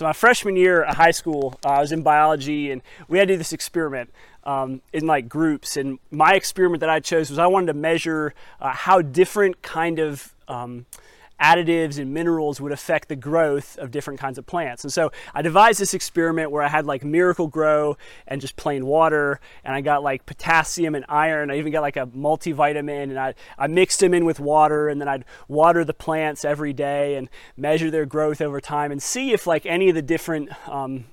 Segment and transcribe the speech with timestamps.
[0.00, 3.28] So my freshman year at high school, uh, I was in biology, and we had
[3.28, 4.10] to do this experiment
[4.44, 5.76] um, in like groups.
[5.76, 8.32] And my experiment that I chose was I wanted to measure
[8.62, 10.86] uh, how different kind of um,
[11.40, 14.84] additives and minerals would affect the growth of different kinds of plants.
[14.84, 17.96] And so I devised this experiment where I had like Miracle-Gro
[18.26, 21.50] and just plain water, and I got like potassium and iron.
[21.50, 25.00] I even got like a multivitamin, and I, I mixed them in with water, and
[25.00, 29.32] then I'd water the plants every day and measure their growth over time and see
[29.32, 31.06] if like any of the different um,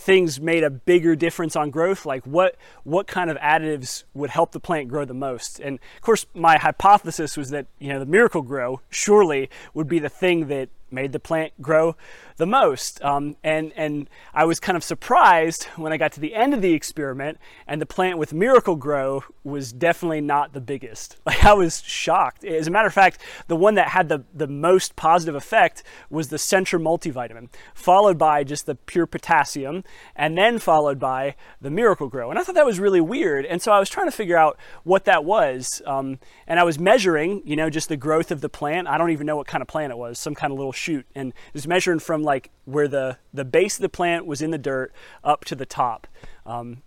[0.00, 2.06] things made a bigger difference on growth?
[2.06, 5.60] Like what what kind of additives would help the plant grow the most?
[5.60, 10.08] And of course my hypothesis was that you know the Miracle-Gro surely would be the
[10.08, 11.96] thing that made the plant grow
[12.40, 13.04] the most.
[13.04, 16.62] Um, and, and I was kind of surprised when I got to the end of
[16.62, 21.18] the experiment and the plant with Miracle-Gro was definitely not the biggest.
[21.30, 22.44] Like I was shocked.
[22.44, 26.28] As a matter of fact, the one that had the, the most positive effect was
[26.28, 29.84] the Centrum multivitamin, followed by just the pure potassium,
[30.16, 32.30] and then followed by the Miracle-Gro.
[32.30, 33.46] And I thought that was really weird.
[33.46, 35.80] And so I was trying to figure out what that was.
[35.86, 36.18] Um,
[36.48, 38.88] and I was measuring, you know, just the growth of the plant.
[38.88, 41.06] I don't even know what kind of plant it was, some kind of little shoot.
[41.14, 42.29] And was measuring from like
[42.64, 44.92] where the, the base of the plant was in the dirt
[45.22, 46.06] up to the top.
[46.46, 46.82] Um,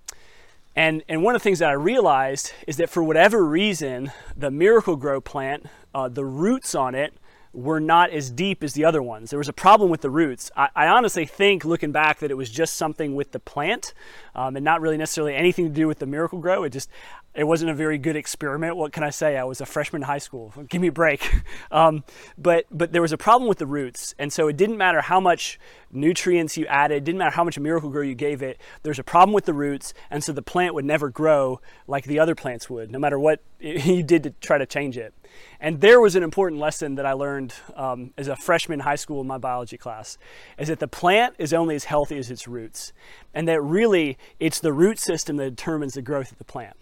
[0.75, 4.49] and, and one of the things that I realized is that for whatever reason, the
[4.49, 7.13] Miracle-Gro plant, uh, the roots on it
[7.53, 9.29] were not as deep as the other ones.
[9.29, 10.51] There was a problem with the roots.
[10.57, 13.93] I, I honestly think, looking back, that it was just something with the plant
[14.33, 16.63] um, and not really necessarily anything to do with the Miracle-Gro.
[16.63, 16.89] It just,
[17.35, 18.75] it wasn't a very good experiment.
[18.75, 19.37] What can I say?
[19.37, 20.53] I was a freshman in high school.
[20.67, 21.31] Give me a break.
[21.71, 22.03] Um,
[22.37, 25.19] but but there was a problem with the roots, and so it didn't matter how
[25.19, 25.59] much
[25.91, 28.59] nutrients you added, it didn't matter how much Miracle-Gro you gave it.
[28.83, 32.19] There's a problem with the roots, and so the plant would never grow like the
[32.19, 35.13] other plants would, no matter what you did to try to change it.
[35.59, 38.95] And there was an important lesson that I learned um, as a freshman in high
[38.97, 40.17] school in my biology class,
[40.57, 42.91] is that the plant is only as healthy as its roots,
[43.33, 46.75] and that really it's the root system that determines the growth of the plant.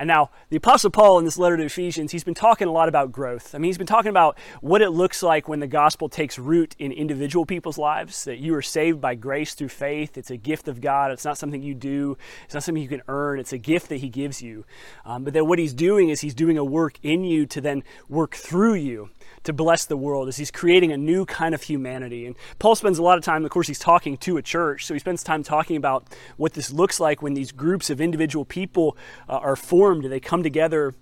[0.00, 2.88] And now, the Apostle Paul in this letter to Ephesians, he's been talking a lot
[2.88, 3.54] about growth.
[3.54, 6.74] I mean, he's been talking about what it looks like when the gospel takes root
[6.78, 10.16] in individual people's lives, that you are saved by grace through faith.
[10.16, 11.10] It's a gift of God.
[11.12, 12.16] It's not something you do,
[12.46, 13.38] it's not something you can earn.
[13.38, 14.64] It's a gift that he gives you.
[15.04, 17.84] Um, but then what he's doing is he's doing a work in you to then
[18.08, 19.10] work through you
[19.44, 22.26] to bless the world as he's creating a new kind of humanity.
[22.26, 24.94] And Paul spends a lot of time, of course, he's talking to a church, so
[24.94, 26.04] he spends time talking about
[26.36, 28.96] what this looks like when these groups of individual people
[29.28, 30.94] uh, are formed, they come together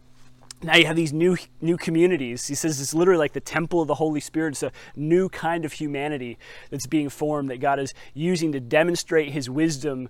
[0.63, 2.49] now you have these new new communities.
[2.49, 4.51] He says it's literally like the temple of the Holy Spirit.
[4.51, 6.37] It's a new kind of humanity
[6.71, 10.09] that's being formed that God is using to demonstrate His wisdom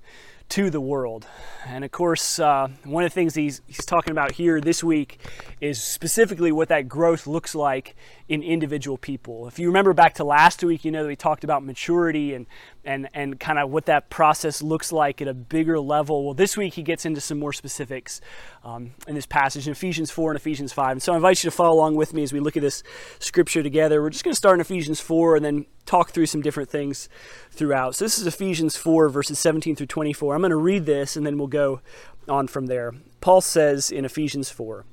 [0.51, 1.27] to the world.
[1.67, 5.21] And of course, uh, one of the things he's, he's talking about here this week
[5.61, 7.95] is specifically what that growth looks like
[8.29, 9.47] in individual people.
[9.47, 12.47] If you remember back to last week, you know that we talked about maturity and
[12.89, 16.25] and, and kind of what that process looks like at a bigger level.
[16.25, 18.23] Well, this week he gets into some more specifics
[18.65, 20.93] um, in this passage in Ephesians 4 and Ephesians 5.
[20.93, 22.83] And so I invite you to follow along with me as we look at this
[23.19, 24.01] scripture together.
[24.01, 27.09] We're just going to start in Ephesians 4 and then talk through some different things
[27.51, 27.95] throughout.
[27.95, 30.35] So this is Ephesians 4, verses 17 through 24.
[30.35, 31.81] I'm going to read this and then we'll go
[32.29, 32.93] on from there.
[33.23, 34.85] Paul says in Ephesians 4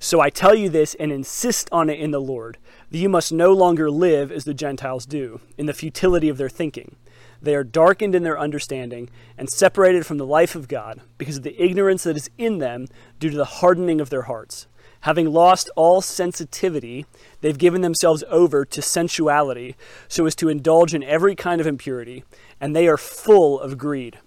[0.00, 2.58] So I tell you this and insist on it in the Lord,
[2.90, 6.48] that you must no longer live as the Gentiles do, in the futility of their
[6.48, 6.96] thinking.
[7.40, 11.42] They are darkened in their understanding and separated from the life of God because of
[11.44, 12.86] the ignorance that is in them
[13.20, 14.66] due to the hardening of their hearts.
[15.02, 17.06] Having lost all sensitivity,
[17.40, 19.74] they've given themselves over to sensuality
[20.08, 22.24] so as to indulge in every kind of impurity,
[22.60, 24.18] and they are full of greed.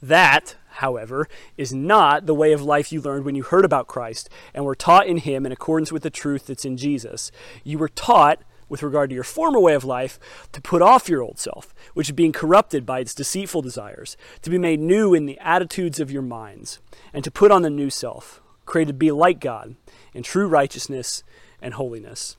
[0.00, 4.28] That, however, is not the way of life you learned when you heard about Christ
[4.52, 7.30] and were taught in Him in accordance with the truth that's in Jesus.
[7.62, 10.18] You were taught with regard to your former way of life
[10.52, 14.50] to put off your old self, which is being corrupted by its deceitful desires, to
[14.50, 16.80] be made new in the attitudes of your minds,
[17.12, 19.76] and to put on the new self, created to be like God
[20.14, 21.22] in true righteousness
[21.60, 22.36] and holiness.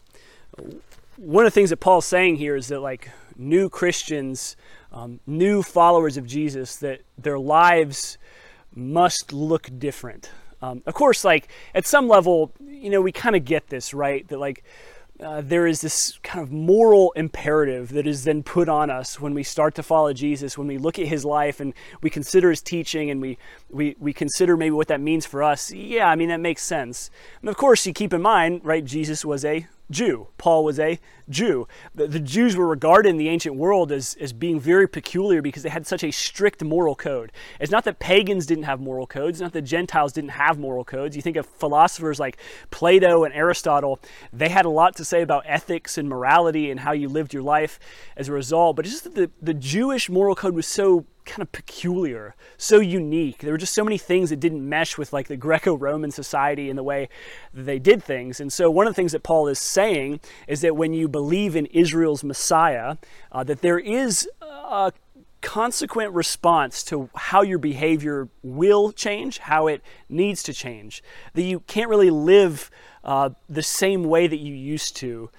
[1.17, 4.55] One of the things that Paul's saying here is that, like, new Christians,
[4.91, 8.17] um, new followers of Jesus, that their lives
[8.73, 10.31] must look different.
[10.61, 14.27] Um, of course, like, at some level, you know, we kind of get this, right?
[14.27, 14.63] That, like,
[15.19, 19.33] uh, there is this kind of moral imperative that is then put on us when
[19.33, 22.61] we start to follow Jesus, when we look at his life and we consider his
[22.61, 23.37] teaching and we,
[23.69, 25.71] we, we consider maybe what that means for us.
[25.71, 27.11] Yeah, I mean, that makes sense.
[27.41, 30.27] And of course, you keep in mind, right, Jesus was a Jew.
[30.37, 30.99] Paul was a
[31.29, 31.67] Jew.
[31.93, 35.63] The, the, Jews were regarded in the ancient world as, as being very peculiar because
[35.63, 37.31] they had such a strict moral code.
[37.59, 40.83] It's not that pagans didn't have moral codes, it's not that Gentiles didn't have moral
[40.83, 41.15] codes.
[41.15, 42.37] You think of philosophers like
[42.71, 43.99] Plato and Aristotle,
[44.31, 47.43] they had a lot to say about ethics and morality and how you lived your
[47.43, 47.79] life
[48.17, 48.75] as a result.
[48.75, 52.79] But it's just that the, the Jewish moral code was so kind of peculiar, so
[52.79, 53.39] unique.
[53.39, 56.77] There were just so many things that didn't mesh with like the Greco-Roman society and
[56.77, 57.09] the way
[57.53, 58.39] they did things.
[58.39, 61.55] And so one of the things that Paul is saying is that when you believe
[61.55, 62.97] in Israel's Messiah,
[63.31, 64.91] uh, that there is a
[65.41, 71.03] consequent response to how your behavior will change, how it needs to change.
[71.33, 72.71] That you can't really live
[73.03, 75.29] uh, the same way that you used to.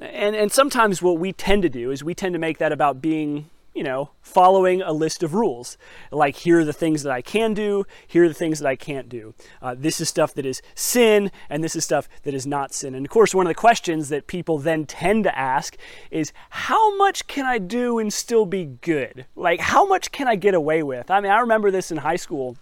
[0.00, 3.00] And, and sometimes what we tend to do is we tend to make that about
[3.00, 5.76] being you know, following a list of rules.
[6.12, 8.76] Like, here are the things that I can do, here are the things that I
[8.76, 9.34] can't do.
[9.60, 12.94] Uh, this is stuff that is sin, and this is stuff that is not sin.
[12.94, 15.76] And of course, one of the questions that people then tend to ask
[16.10, 19.26] is how much can I do and still be good?
[19.34, 21.10] Like, how much can I get away with?
[21.10, 22.56] I mean, I remember this in high school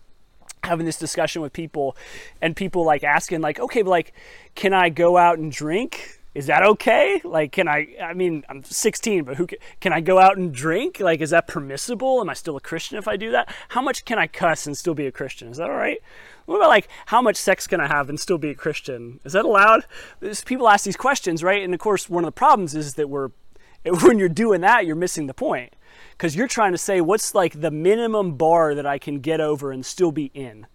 [0.65, 1.97] having this discussion with people
[2.41, 4.13] and people like asking like okay but like
[4.55, 7.21] can i go out and drink is that okay?
[7.25, 10.53] Like, can I, I mean, I'm 16, but who can, can I go out and
[10.53, 10.99] drink?
[10.99, 12.21] Like, is that permissible?
[12.21, 13.55] Am I still a Christian if I do that?
[13.69, 15.49] How much can I cuss and still be a Christian?
[15.49, 16.01] Is that all right?
[16.47, 19.21] What about like, how much sex can I have and still be a Christian?
[19.25, 19.85] Is that allowed?
[20.21, 21.63] There's, people ask these questions, right?
[21.63, 23.31] And of course, one of the problems is that we're,
[23.85, 25.75] when you're doing that, you're missing the point.
[26.13, 29.71] Because you're trying to say, what's like the minimum bar that I can get over
[29.71, 30.67] and still be in?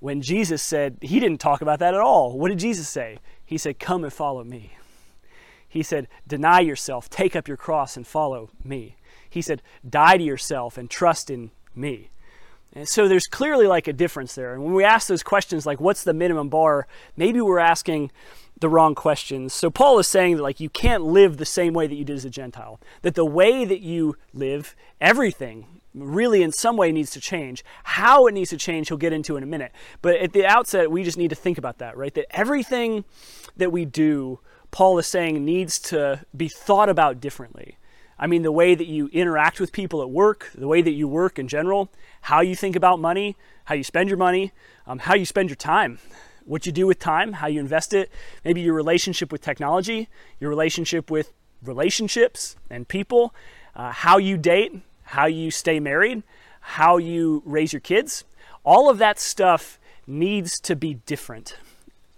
[0.00, 2.38] When Jesus said, he didn't talk about that at all.
[2.38, 3.18] What did Jesus say?
[3.44, 4.72] He said, come and follow me.
[5.72, 8.96] He said, Deny yourself, take up your cross, and follow me.
[9.30, 12.10] He said, Die to yourself and trust in me.
[12.74, 14.52] And so there's clearly like a difference there.
[14.52, 16.86] And when we ask those questions, like what's the minimum bar,
[17.16, 18.12] maybe we're asking
[18.60, 19.54] the wrong questions.
[19.54, 22.16] So Paul is saying that like you can't live the same way that you did
[22.16, 22.78] as a Gentile.
[23.00, 27.64] That the way that you live, everything really in some way needs to change.
[27.84, 29.72] How it needs to change, he'll get into in a minute.
[30.02, 32.12] But at the outset, we just need to think about that, right?
[32.12, 33.06] That everything
[33.56, 34.40] that we do
[34.72, 37.76] Paul is saying needs to be thought about differently.
[38.18, 41.06] I mean, the way that you interact with people at work, the way that you
[41.06, 41.90] work in general,
[42.22, 43.36] how you think about money,
[43.66, 44.52] how you spend your money,
[44.86, 45.98] um, how you spend your time,
[46.44, 48.10] what you do with time, how you invest it,
[48.44, 50.08] maybe your relationship with technology,
[50.40, 51.32] your relationship with
[51.62, 53.34] relationships and people,
[53.76, 54.72] uh, how you date,
[55.04, 56.22] how you stay married,
[56.60, 58.24] how you raise your kids.
[58.64, 61.56] All of that stuff needs to be different.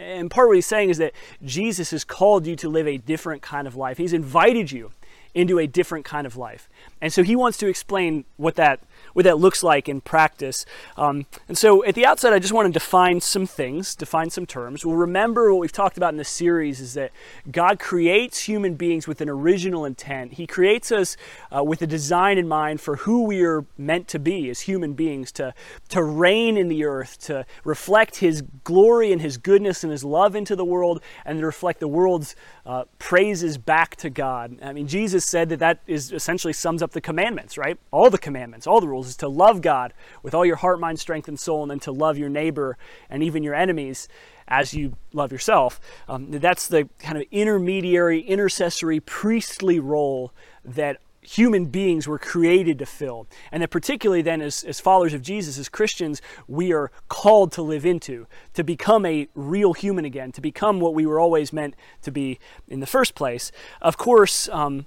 [0.04, 1.12] And part of what he's saying is that
[1.44, 3.98] Jesus has called you to live a different kind of life.
[3.98, 4.92] He's invited you
[5.34, 6.68] into a different kind of life.
[7.00, 8.80] And so he wants to explain what that
[9.14, 10.66] what that looks like in practice.
[10.96, 14.44] Um, and so at the outset, I just want to define some things, define some
[14.44, 14.84] terms.
[14.84, 17.12] We'll remember what we've talked about in this series is that
[17.50, 20.34] God creates human beings with an original intent.
[20.34, 21.16] He creates us
[21.54, 24.92] uh, with a design in mind for who we are meant to be as human
[24.94, 25.54] beings, to,
[25.88, 30.34] to reign in the earth, to reflect His glory and His goodness and His love
[30.34, 32.34] into the world, and to reflect the world's
[32.66, 34.58] uh, praises back to God.
[34.62, 37.78] I mean, Jesus said that that is essentially sums up the commandments, right?
[37.90, 39.92] All the commandments, all the rules is to love God
[40.22, 42.76] with all your heart, mind, strength, and soul, and then to love your neighbor
[43.08, 44.08] and even your enemies
[44.46, 45.80] as you love yourself.
[46.08, 50.32] Um, that's the kind of intermediary, intercessory, priestly role
[50.64, 53.26] that human beings were created to fill.
[53.50, 57.62] And that particularly then as, as followers of Jesus, as Christians, we are called to
[57.62, 61.74] live into, to become a real human again, to become what we were always meant
[62.02, 63.50] to be in the first place.
[63.80, 64.86] Of course, um,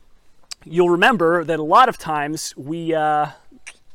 [0.64, 3.32] you'll remember that a lot of times we uh,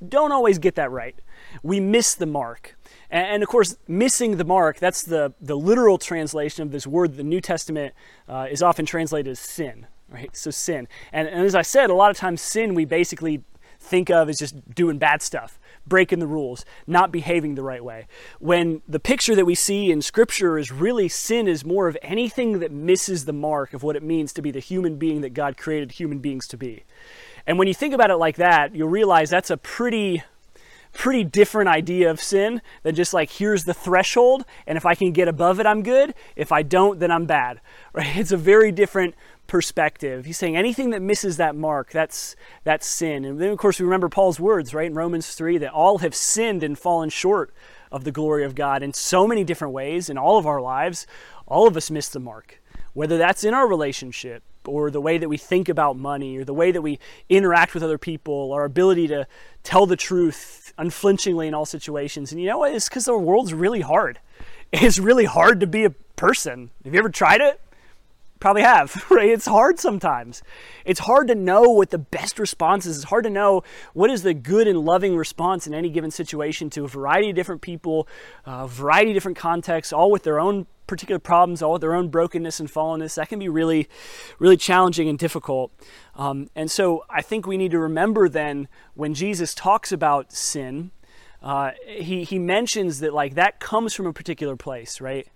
[0.08, 1.14] don't always get that right.
[1.62, 2.76] We miss the mark.
[3.10, 7.22] And, of course, missing the mark, that's the, the literal translation of this word the
[7.22, 7.94] New Testament
[8.26, 10.34] uh, is often translated as sin, right?
[10.34, 10.88] So sin.
[11.12, 13.44] And, and as I said, a lot of times sin we basically
[13.82, 18.06] think of as just doing bad stuff, breaking the rules, not behaving the right way.
[18.38, 22.60] When the picture that we see in Scripture is really sin is more of anything
[22.60, 25.56] that misses the mark of what it means to be the human being that God
[25.56, 26.84] created human beings to be.
[27.46, 30.22] And when you think about it like that, you'll realize that's a pretty
[30.92, 35.12] pretty different idea of sin than just like here's the threshold and if I can
[35.12, 37.60] get above it I'm good, if I don't then I'm bad.
[37.94, 38.16] Right?
[38.16, 39.14] It's a very different
[39.46, 40.24] perspective.
[40.24, 43.26] He's saying anything that misses that mark, that's that's sin.
[43.26, 44.86] And then of course we remember Paul's words, right?
[44.86, 47.52] In Romans 3 that all have sinned and fallen short
[47.90, 51.06] of the glory of God in so many different ways in all of our lives.
[51.46, 52.62] All of us miss the mark.
[52.94, 56.54] Whether that's in our relationship, or the way that we think about money or the
[56.54, 59.26] way that we interact with other people, our ability to
[59.62, 62.32] tell the truth unflinchingly in all situations.
[62.32, 62.74] And you know what?
[62.74, 64.18] It's because the world's really hard.
[64.74, 66.70] It's really hard to be a person.
[66.82, 67.60] Have you ever tried it?
[68.42, 69.30] probably have, right?
[69.30, 70.42] It's hard sometimes.
[70.84, 72.96] It's hard to know what the best response is.
[72.96, 73.62] It's hard to know
[73.94, 77.36] what is the good and loving response in any given situation to a variety of
[77.36, 78.08] different people,
[78.44, 82.60] a variety of different contexts, all with their own particular problems, all their own brokenness
[82.60, 83.14] and fallenness.
[83.14, 83.88] That can be really,
[84.38, 85.72] really challenging and difficult.
[86.14, 90.90] Um, and so I think we need to remember then when Jesus talks about sin,
[91.42, 95.26] uh, he, he mentions that like that comes from a particular place, right?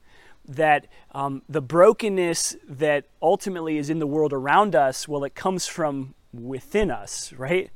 [0.46, 5.66] That um, the brokenness that ultimately is in the world around us, well, it comes
[5.66, 7.70] from within us, right?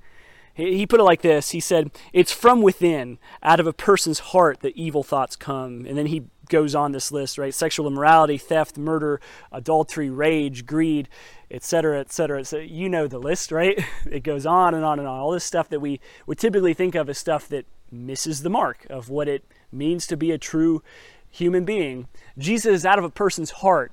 [0.54, 4.60] He put it like this He said, It's from within, out of a person's heart,
[4.60, 5.86] that evil thoughts come.
[5.86, 7.54] And then he goes on this list, right?
[7.54, 11.08] Sexual immorality, theft, murder, adultery, rage, greed,
[11.50, 12.44] etc., etc.
[12.44, 13.82] So you know the list, right?
[14.10, 15.18] It goes on and on and on.
[15.18, 18.86] All this stuff that we would typically think of as stuff that misses the mark
[18.90, 20.82] of what it means to be a true
[21.30, 22.08] human being.
[22.36, 23.92] Jesus is out of a person's heart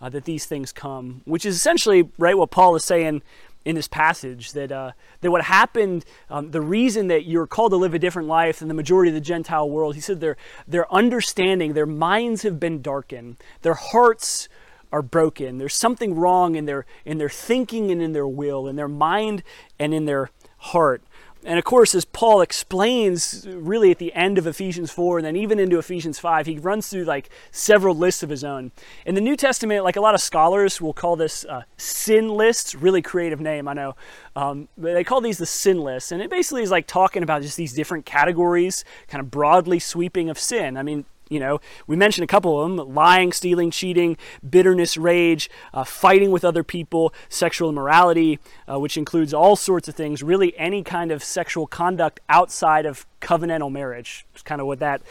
[0.00, 3.22] uh, that these things come, which is essentially right what Paul is saying
[3.64, 7.76] in this passage that uh, that what happened, um, the reason that you're called to
[7.76, 10.36] live a different life than the majority of the Gentile world, he said their
[10.66, 14.48] their understanding, their minds have been darkened, their hearts
[14.92, 15.58] are broken.
[15.58, 19.42] There's something wrong in their in their thinking and in their will, in their mind
[19.78, 21.02] and in their heart.
[21.42, 25.36] And of course, as Paul explains really at the end of Ephesians 4 and then
[25.36, 28.72] even into Ephesians 5, he runs through like several lists of his own.
[29.06, 32.74] In the New Testament, like a lot of scholars will call this uh, sin lists,
[32.74, 33.96] really creative name, I know.
[34.36, 36.12] Um, they call these the sin lists.
[36.12, 40.28] And it basically is like talking about just these different categories, kind of broadly sweeping
[40.28, 40.76] of sin.
[40.76, 44.18] I mean, you know, we mentioned a couple of them lying, stealing, cheating,
[44.48, 48.38] bitterness, rage, uh, fighting with other people, sexual immorality,
[48.70, 53.06] uh, which includes all sorts of things, really any kind of sexual conduct outside of
[53.20, 54.26] covenantal marriage.
[54.34, 55.02] It's kind of what that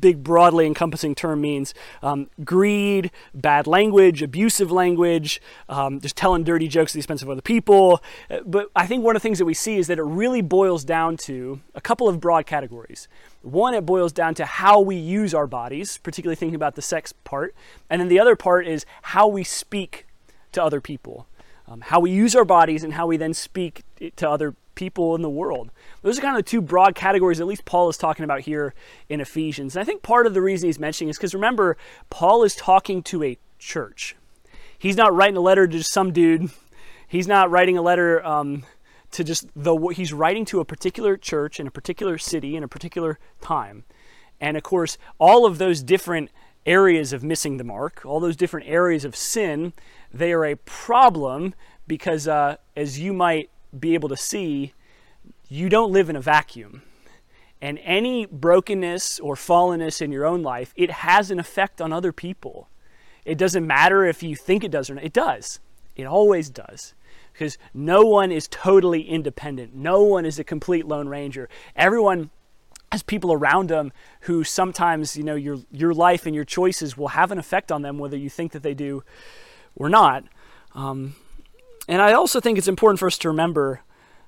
[0.00, 1.74] big, broadly encompassing term means.
[2.02, 7.30] Um, greed, bad language, abusive language, um, just telling dirty jokes at the expense of
[7.30, 8.02] other people.
[8.30, 10.42] Uh, but I think one of the things that we see is that it really
[10.42, 13.08] boils down to a couple of broad categories.
[13.42, 17.12] One, it boils down to how we use our bodies, particularly thinking about the sex
[17.12, 17.54] part.
[17.88, 20.06] And then the other part is how we speak
[20.52, 21.26] to other people.
[21.68, 23.82] Um, how we use our bodies and how we then speak
[24.16, 25.72] to other people in the world.
[26.02, 28.74] Those are kind of the two broad categories, at least Paul is talking about here
[29.08, 29.74] in Ephesians.
[29.74, 31.76] And I think part of the reason he's mentioning is because remember,
[32.10, 34.14] Paul is talking to a church.
[34.78, 36.50] He's not writing a letter to some dude.
[37.08, 38.64] He's not writing a letter um,
[39.12, 39.76] to just the.
[39.94, 43.84] He's writing to a particular church in a particular city in a particular time.
[44.40, 46.30] And of course, all of those different
[46.66, 49.72] areas of missing the mark, all those different areas of sin,
[50.12, 51.54] they are a problem
[51.86, 54.72] because, uh, as you might be able to see,
[55.48, 56.82] you don't live in a vacuum.
[57.60, 62.12] And any brokenness or fallenness in your own life, it has an effect on other
[62.12, 62.68] people.
[63.24, 65.58] It doesn't matter if you think it does or not, it does.
[65.96, 66.94] It always does.
[67.32, 69.74] Because no one is totally independent.
[69.74, 71.48] No one is a complete lone ranger.
[71.74, 72.30] Everyone
[72.92, 73.92] has people around them
[74.22, 77.82] who sometimes, you know, your your life and your choices will have an effect on
[77.82, 79.02] them, whether you think that they do
[79.74, 80.24] or not.
[80.74, 81.14] Um,
[81.88, 83.80] and I also think it's important for us to remember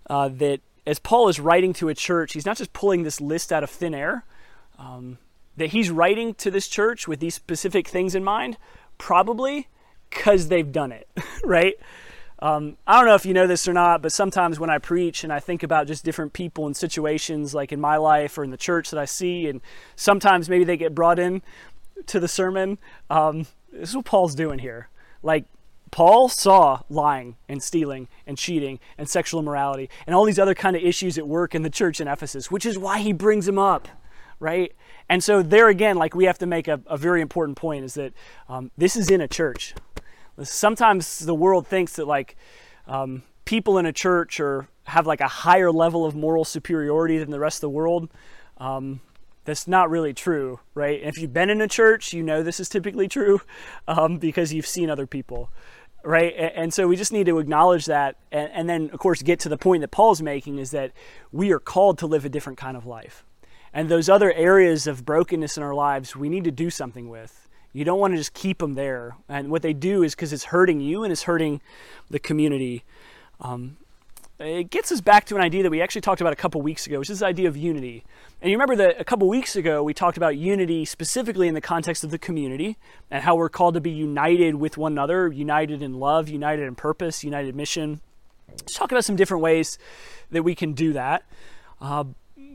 [0.08, 3.52] uh, that as Paul is writing to a church, he's not just pulling this list
[3.52, 4.24] out of thin air,
[4.78, 5.18] um,
[5.56, 8.56] that he's writing to this church with these specific things in mind,
[8.96, 9.68] probably
[10.08, 11.08] because they've done it,
[11.44, 11.74] right?
[12.40, 15.24] Um, I don't know if you know this or not, but sometimes when I preach
[15.24, 18.50] and I think about just different people and situations, like in my life or in
[18.50, 19.60] the church that I see, and
[19.96, 21.42] sometimes maybe they get brought in
[22.06, 22.78] to the sermon,
[23.10, 24.88] um, this is what Paul's doing here.
[25.22, 25.46] Like,
[25.90, 30.76] Paul saw lying and stealing and cheating and sexual immorality and all these other kind
[30.76, 33.58] of issues at work in the church in Ephesus, which is why he brings them
[33.58, 33.88] up,
[34.40, 34.72] right?
[35.08, 37.94] And so there again, like we have to make a, a very important point is
[37.94, 38.12] that
[38.48, 39.74] um, this is in a church.
[40.42, 42.36] Sometimes the world thinks that like
[42.86, 47.30] um, people in a church or have like a higher level of moral superiority than
[47.30, 48.08] the rest of the world.
[48.58, 49.00] Um,
[49.44, 51.00] that's not really true, right?
[51.00, 53.40] And if you've been in a church, you know this is typically true
[53.88, 55.50] um, because you've seen other people
[56.04, 56.34] right?
[56.36, 59.58] And so we just need to acknowledge that, and, then of course get to the
[59.58, 60.92] point that Paul's making is that
[61.32, 63.24] we are called to live a different kind of life,
[63.72, 67.48] and those other areas of brokenness in our lives we need to do something with.
[67.72, 70.44] You don't want to just keep them there, and what they do is because it's
[70.44, 71.60] hurting you and it's hurting
[72.08, 72.84] the community.
[73.40, 73.76] Um,
[74.40, 76.86] it gets us back to an idea that we actually talked about a couple weeks
[76.86, 78.04] ago, which is this idea of unity.
[78.40, 81.60] And you remember that a couple weeks ago we talked about unity specifically in the
[81.60, 82.76] context of the community
[83.10, 86.76] and how we're called to be united with one another, united in love, united in
[86.76, 88.00] purpose, united mission.
[88.48, 89.76] Let's talk about some different ways
[90.30, 91.24] that we can do that.
[91.80, 92.04] Uh,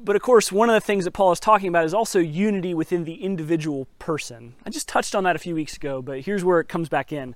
[0.04, 2.74] but of course, one of the things that Paul is talking about is also unity
[2.74, 4.54] within the individual person.
[4.66, 7.14] I just touched on that a few weeks ago, but here's where it comes back
[7.14, 7.36] in.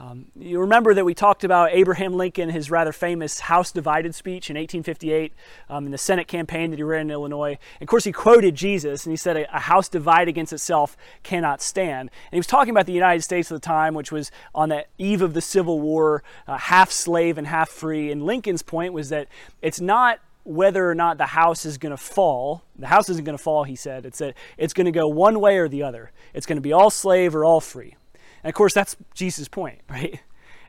[0.00, 4.48] Um, you remember that we talked about Abraham Lincoln, his rather famous House Divided speech
[4.48, 5.32] in 1858
[5.68, 7.58] um, in the Senate campaign that he ran in Illinois.
[7.80, 11.60] And of course, he quoted Jesus and he said, A house divided against itself cannot
[11.60, 12.10] stand.
[12.10, 14.86] And he was talking about the United States at the time, which was on the
[14.98, 18.12] eve of the Civil War, uh, half slave and half free.
[18.12, 19.26] And Lincoln's point was that
[19.62, 22.62] it's not whether or not the house is going to fall.
[22.78, 24.06] The house isn't going to fall, he said.
[24.06, 26.10] It's that it's going to go one way or the other.
[26.32, 27.96] It's going to be all slave or all free.
[28.42, 30.20] And of course, that's Jesus' point, right?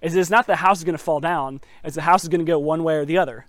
[0.02, 2.46] Is it's not the house is going to fall down, it's the house is going
[2.46, 3.46] to go one way or the other.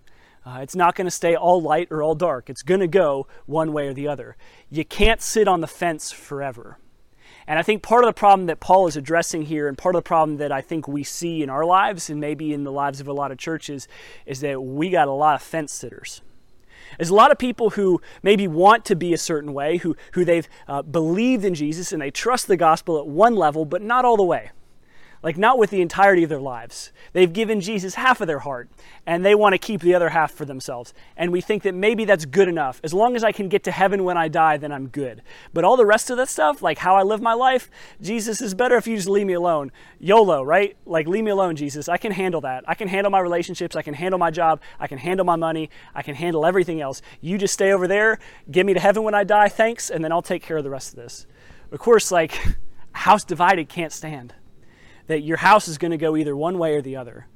[0.46, 2.48] Uh, it's not going to stay all light or all dark.
[2.48, 4.36] It's going to go one way or the other.
[4.70, 6.78] You can't sit on the fence forever.
[7.50, 10.04] And I think part of the problem that Paul is addressing here, and part of
[10.04, 13.00] the problem that I think we see in our lives and maybe in the lives
[13.00, 13.88] of a lot of churches,
[14.24, 16.22] is that we got a lot of fence sitters.
[16.96, 20.24] There's a lot of people who maybe want to be a certain way, who, who
[20.24, 24.04] they've uh, believed in Jesus and they trust the gospel at one level, but not
[24.04, 24.52] all the way
[25.22, 26.92] like not with the entirety of their lives.
[27.12, 28.70] They've given Jesus half of their heart
[29.06, 30.94] and they want to keep the other half for themselves.
[31.16, 32.80] And we think that maybe that's good enough.
[32.82, 35.22] As long as I can get to heaven when I die, then I'm good.
[35.52, 38.54] But all the rest of that stuff, like how I live my life, Jesus is
[38.54, 39.72] better if you just leave me alone.
[39.98, 40.76] YOLO, right?
[40.86, 41.88] Like leave me alone, Jesus.
[41.88, 42.64] I can handle that.
[42.66, 45.68] I can handle my relationships, I can handle my job, I can handle my money,
[45.94, 47.02] I can handle everything else.
[47.20, 48.18] You just stay over there,
[48.50, 50.70] get me to heaven when I die, thanks, and then I'll take care of the
[50.70, 51.26] rest of this.
[51.72, 52.40] Of course, like
[52.92, 54.34] house divided can't stand
[55.10, 57.26] that your house is going to go either one way or the other.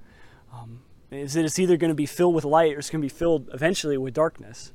[0.52, 3.04] Um, is that it's either going to be filled with light or it's going to
[3.04, 4.72] be filled eventually with darkness.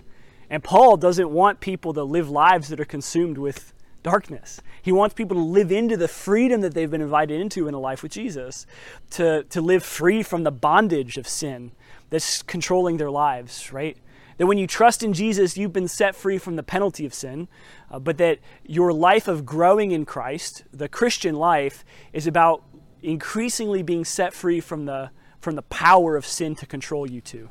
[0.50, 4.60] And Paul doesn't want people to live lives that are consumed with darkness.
[4.82, 7.80] He wants people to live into the freedom that they've been invited into in a
[7.80, 8.66] life with Jesus,
[9.12, 11.72] to, to live free from the bondage of sin
[12.10, 13.96] that's controlling their lives, right?
[14.38, 17.48] That when you trust in Jesus, you've been set free from the penalty of sin,
[17.90, 22.64] uh, but that your life of growing in Christ, the Christian life, is about
[23.02, 27.50] increasingly being set free from the, from the power of sin to control you too.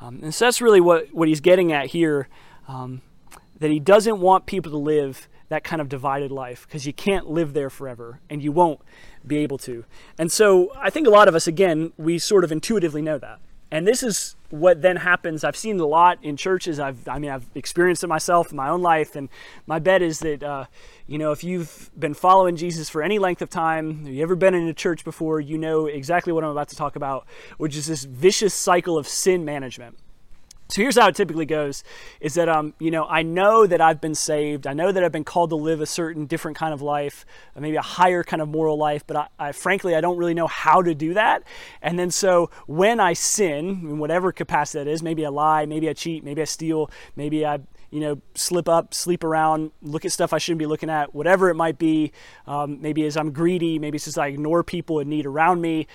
[0.00, 2.28] Um, and so that's really what, what he's getting at here
[2.68, 3.02] um,
[3.58, 7.28] that he doesn't want people to live that kind of divided life because you can't
[7.28, 8.80] live there forever and you won't
[9.26, 9.84] be able to.
[10.16, 13.40] And so I think a lot of us, again, we sort of intuitively know that.
[13.70, 15.44] And this is what then happens.
[15.44, 16.78] I've seen a lot in churches.
[16.80, 19.16] I've, I mean, I've experienced it myself in my own life.
[19.16, 19.28] And
[19.66, 20.64] my bet is that, uh,
[21.06, 24.54] you know, if you've been following Jesus for any length of time, you ever been
[24.54, 27.26] in a church before, you know exactly what I'm about to talk about,
[27.58, 29.96] which is this vicious cycle of sin management.
[30.70, 31.84] So here's how it typically goes
[32.20, 34.66] is that um, you know, I know that I've been saved.
[34.66, 37.26] I know that I've been called to live a certain different kind of life,
[37.58, 40.46] maybe a higher kind of moral life, but I, I frankly I don't really know
[40.46, 41.42] how to do that.
[41.82, 45.88] And then so when I sin, in whatever capacity that is, maybe I lie, maybe
[45.88, 50.12] I cheat, maybe I steal, maybe I you know, slip up, sleep around, look at
[50.12, 52.12] stuff I shouldn't be looking at, whatever it might be.
[52.46, 55.88] Um, maybe as I'm greedy, maybe it's just I ignore people in need around me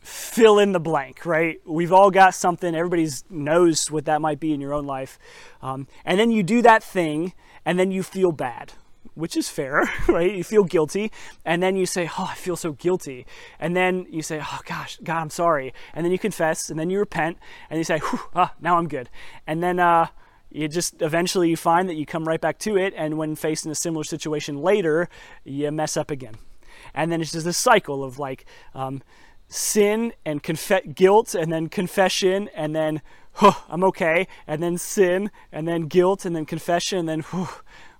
[0.00, 1.60] fill in the blank, right?
[1.64, 2.74] We've all got something.
[2.74, 5.18] Everybody knows what that might be in your own life.
[5.62, 7.32] Um, and then you do that thing,
[7.64, 8.72] and then you feel bad,
[9.14, 10.34] which is fair, right?
[10.34, 11.10] You feel guilty,
[11.44, 13.26] and then you say, "Oh, I feel so guilty,"
[13.58, 16.90] and then you say, "Oh gosh, God, I'm sorry," and then you confess, and then
[16.90, 18.00] you repent, and you say,
[18.34, 19.10] "Ah, now I'm good,"
[19.46, 19.78] and then.
[19.78, 20.08] Uh,
[20.50, 23.66] you just eventually you find that you come right back to it and when faced
[23.66, 25.06] in a similar situation later
[25.44, 26.36] you mess up again
[26.94, 29.02] and then it's just this cycle of like um,
[29.48, 30.42] sin and
[30.94, 33.00] guilt and then confession and then
[33.34, 37.48] huh, I'm okay and then sin and then guilt and then confession and then whew,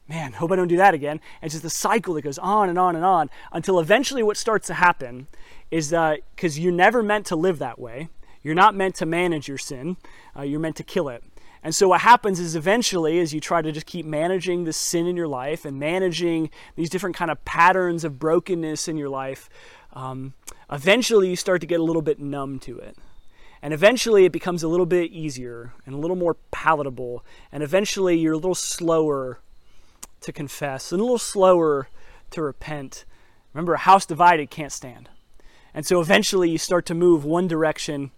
[0.08, 1.20] man hope I don't do that again.
[1.40, 4.36] And it's just a cycle that goes on and on and on until eventually what
[4.36, 5.26] starts to happen
[5.70, 8.08] is that because you're never meant to live that way.
[8.42, 9.96] You're not meant to manage your sin.
[10.36, 11.24] Uh, you're meant to kill it.
[11.62, 15.06] And so what happens is eventually as you try to just keep managing the sin
[15.06, 19.50] in your life and managing these different kind of patterns of brokenness in your life
[19.92, 20.34] um,
[20.70, 22.96] eventually you start to get a little bit numb to it.
[23.60, 27.24] And eventually it becomes a little bit easier and a little more palatable.
[27.50, 29.40] And eventually you're a little slower
[30.20, 31.88] to confess and a little slower
[32.30, 33.04] to repent.
[33.52, 35.08] Remember, a house divided can't stand.
[35.74, 38.10] And so eventually you start to move one direction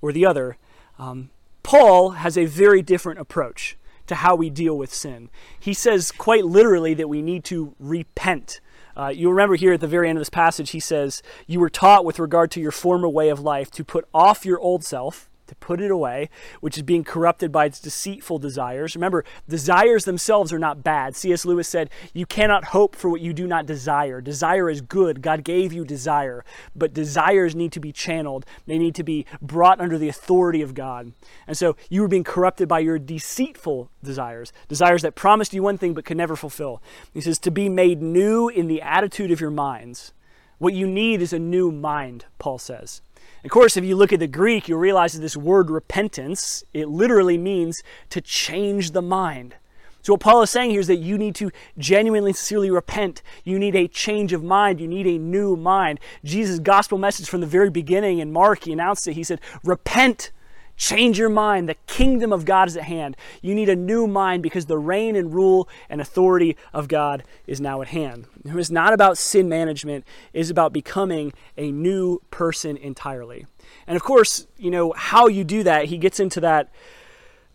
[0.00, 0.56] or the other.
[0.98, 1.30] Um,
[1.62, 3.76] Paul has a very different approach
[4.06, 5.30] to how we deal with sin.
[5.58, 8.60] He says quite literally that we need to repent
[8.96, 11.70] uh, you'll remember here at the very end of this passage, he says, You were
[11.70, 15.29] taught with regard to your former way of life to put off your old self,
[15.50, 18.94] to put it away, which is being corrupted by its deceitful desires.
[18.94, 21.16] Remember, desires themselves are not bad.
[21.16, 21.44] C.S.
[21.44, 24.20] Lewis said, You cannot hope for what you do not desire.
[24.20, 25.22] Desire is good.
[25.22, 29.80] God gave you desire, but desires need to be channeled, they need to be brought
[29.80, 31.12] under the authority of God.
[31.48, 35.78] And so you were being corrupted by your deceitful desires, desires that promised you one
[35.78, 36.80] thing but could never fulfill.
[37.12, 40.12] He says, To be made new in the attitude of your minds.
[40.58, 43.00] What you need is a new mind, Paul says.
[43.44, 46.88] Of course, if you look at the Greek, you'll realize that this word repentance, it
[46.88, 49.54] literally means to change the mind.
[50.02, 53.22] So, what Paul is saying here is that you need to genuinely, sincerely repent.
[53.44, 54.80] You need a change of mind.
[54.80, 56.00] You need a new mind.
[56.24, 59.14] Jesus' gospel message from the very beginning in Mark, he announced it.
[59.14, 60.32] He said, Repent,
[60.80, 61.68] change your mind.
[61.68, 63.14] The kingdom of God is at hand.
[63.42, 67.60] You need a new mind because the reign and rule and authority of God is
[67.60, 68.26] now at hand.
[68.44, 73.46] It's not about sin management, it is about becoming a new person entirely.
[73.86, 76.72] And of course, you know, how you do that, he gets into that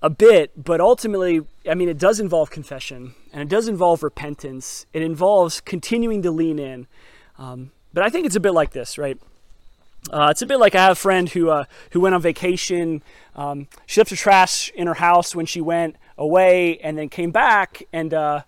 [0.04, 4.86] a bit, but ultimately, I mean, it does involve confession and it does involve repentance.
[4.94, 6.86] It involves continuing to lean in.
[7.40, 9.20] Um, but I think it's a bit like this, right?
[10.12, 13.04] Uh, it's a bit like I have a friend who uh, who went on vacation.
[13.36, 17.32] Um, she left her trash in her house when she went away, and then came
[17.32, 18.44] back, and uh,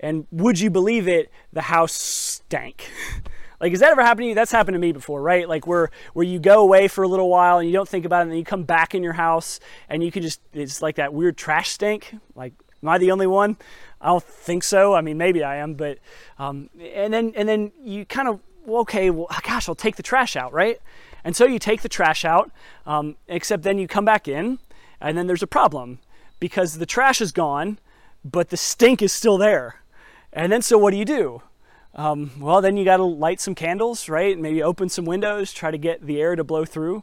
[0.00, 1.30] and would you believe it?
[1.52, 2.90] The house stank.
[3.60, 4.34] Like, has that ever happened to you?
[4.36, 5.48] That's happened to me before, right?
[5.48, 8.20] Like, where where you go away for a little while and you don't think about
[8.20, 10.94] it, and then you come back in your house and you can just it's like
[10.94, 12.14] that weird trash stink.
[12.36, 13.56] Like, am I the only one?
[14.00, 14.94] I don't think so.
[14.94, 15.98] I mean, maybe I am, but
[16.38, 18.38] um, and then and then you kind of
[18.68, 20.80] well, okay, well, gosh, I'll take the trash out, right?
[21.24, 22.50] And so you take the trash out,
[22.86, 24.58] um, except then you come back in,
[25.00, 25.98] and then there's a problem
[26.40, 27.78] because the trash is gone,
[28.24, 29.82] but the stink is still there.
[30.32, 31.42] And then so what do you do?
[31.94, 34.38] Um, well, then you got to light some candles, right?
[34.38, 37.02] Maybe open some windows, try to get the air to blow through.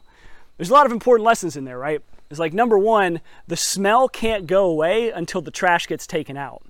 [0.56, 2.00] There's a lot of important lessons in there, right?
[2.30, 6.62] It's like number one, the smell can't go away until the trash gets taken out.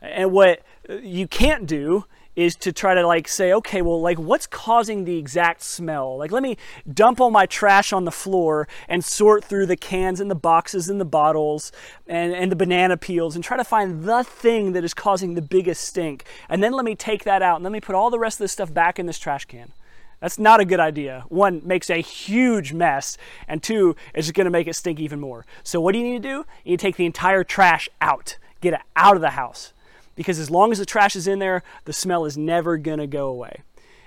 [0.00, 2.04] And what you can't do
[2.36, 6.16] is to try to like say, okay, well, like what's causing the exact smell?
[6.16, 6.56] Like, let me
[6.92, 10.88] dump all my trash on the floor and sort through the cans and the boxes
[10.88, 11.72] and the bottles
[12.06, 15.42] and, and the banana peels and try to find the thing that is causing the
[15.42, 16.24] biggest stink.
[16.48, 18.44] And then let me take that out and let me put all the rest of
[18.44, 19.72] this stuff back in this trash can.
[20.20, 21.24] That's not a good idea.
[21.28, 25.44] One, makes a huge mess, and two, it's just gonna make it stink even more.
[25.62, 26.46] So, what do you need to do?
[26.64, 29.74] You need to take the entire trash out, get it out of the house
[30.14, 33.06] because as long as the trash is in there, the smell is never going to
[33.06, 33.62] go away.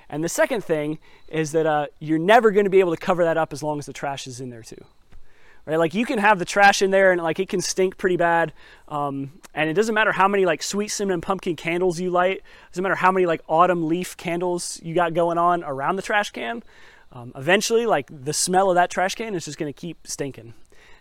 [0.10, 3.24] And the second thing is that uh, you're never going to be able to cover
[3.24, 4.84] that up as long as the trash is in there too.
[5.66, 5.78] Right?
[5.78, 8.54] Like you can have the trash in there and like it can stink pretty bad.
[8.88, 12.38] Um, and it doesn't matter how many like sweet cinnamon pumpkin candles you light.
[12.38, 16.02] It doesn't matter how many like autumn leaf candles you got going on around the
[16.02, 16.64] trash can.
[17.12, 20.54] Um, eventually, like the smell of that trash can is just going to keep stinking.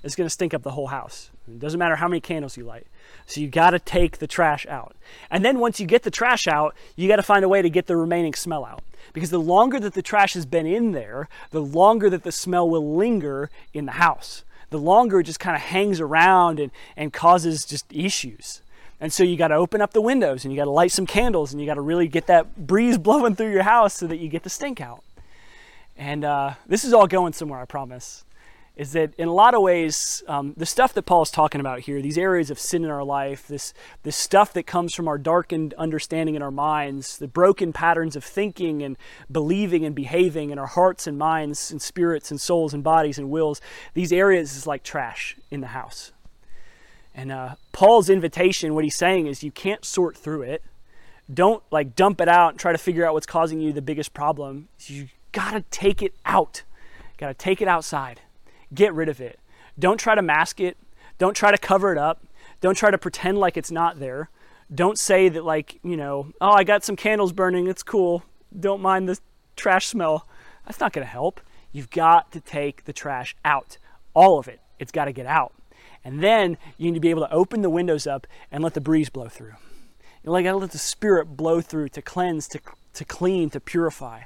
[0.02, 1.30] It's going to stink up the whole house.
[1.48, 2.86] It doesn't matter how many candles you light.
[3.26, 4.94] So you got to take the trash out.
[5.30, 7.68] And then once you get the trash out, you got to find a way to
[7.68, 8.82] get the remaining smell out.
[9.12, 12.68] Because the longer that the trash has been in there, the longer that the smell
[12.68, 14.44] will linger in the house.
[14.70, 18.62] The longer it just kind of hangs around and, and causes just issues.
[19.00, 21.06] And so you got to open up the windows and you got to light some
[21.06, 24.18] candles and you got to really get that breeze blowing through your house so that
[24.18, 25.02] you get the stink out.
[25.96, 28.25] And uh, this is all going somewhere, I promise
[28.76, 31.80] is that in a lot of ways, um, the stuff that Paul is talking about
[31.80, 35.16] here, these areas of sin in our life, this, this stuff that comes from our
[35.16, 38.98] darkened understanding in our minds, the broken patterns of thinking and
[39.32, 43.30] believing and behaving in our hearts and minds and spirits and souls and bodies and
[43.30, 43.62] wills,
[43.94, 46.12] these areas is like trash in the house.
[47.14, 50.62] And uh, Paul's invitation, what he's saying is you can't sort through it.
[51.32, 54.12] Don't like dump it out and try to figure out what's causing you the biggest
[54.12, 54.68] problem.
[54.80, 56.62] You gotta take it out.
[57.16, 58.20] Gotta take it outside
[58.74, 59.38] get rid of it.
[59.78, 60.76] Don't try to mask it.
[61.18, 62.22] Don't try to cover it up.
[62.60, 64.30] Don't try to pretend like it's not there.
[64.74, 67.66] Don't say that, like, you know, oh, I got some candles burning.
[67.68, 68.24] It's cool.
[68.58, 69.18] Don't mind the
[69.54, 70.26] trash smell.
[70.64, 71.40] That's not going to help.
[71.72, 73.78] You've got to take the trash out.
[74.14, 74.60] All of it.
[74.78, 75.52] It's got to get out.
[76.04, 78.80] And then you need to be able to open the windows up and let the
[78.80, 79.54] breeze blow through.
[80.24, 82.60] You got to let the Spirit blow through to cleanse, to,
[82.94, 84.22] to clean, to purify.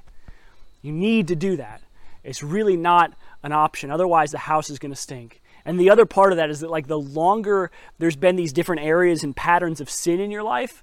[0.81, 1.83] You need to do that.
[2.25, 3.91] It's really not an option.
[3.91, 5.41] Otherwise, the house is going to stink.
[5.65, 8.83] And the other part of that is that, like, the longer there's been these different
[8.83, 10.83] areas and patterns of sin in your life,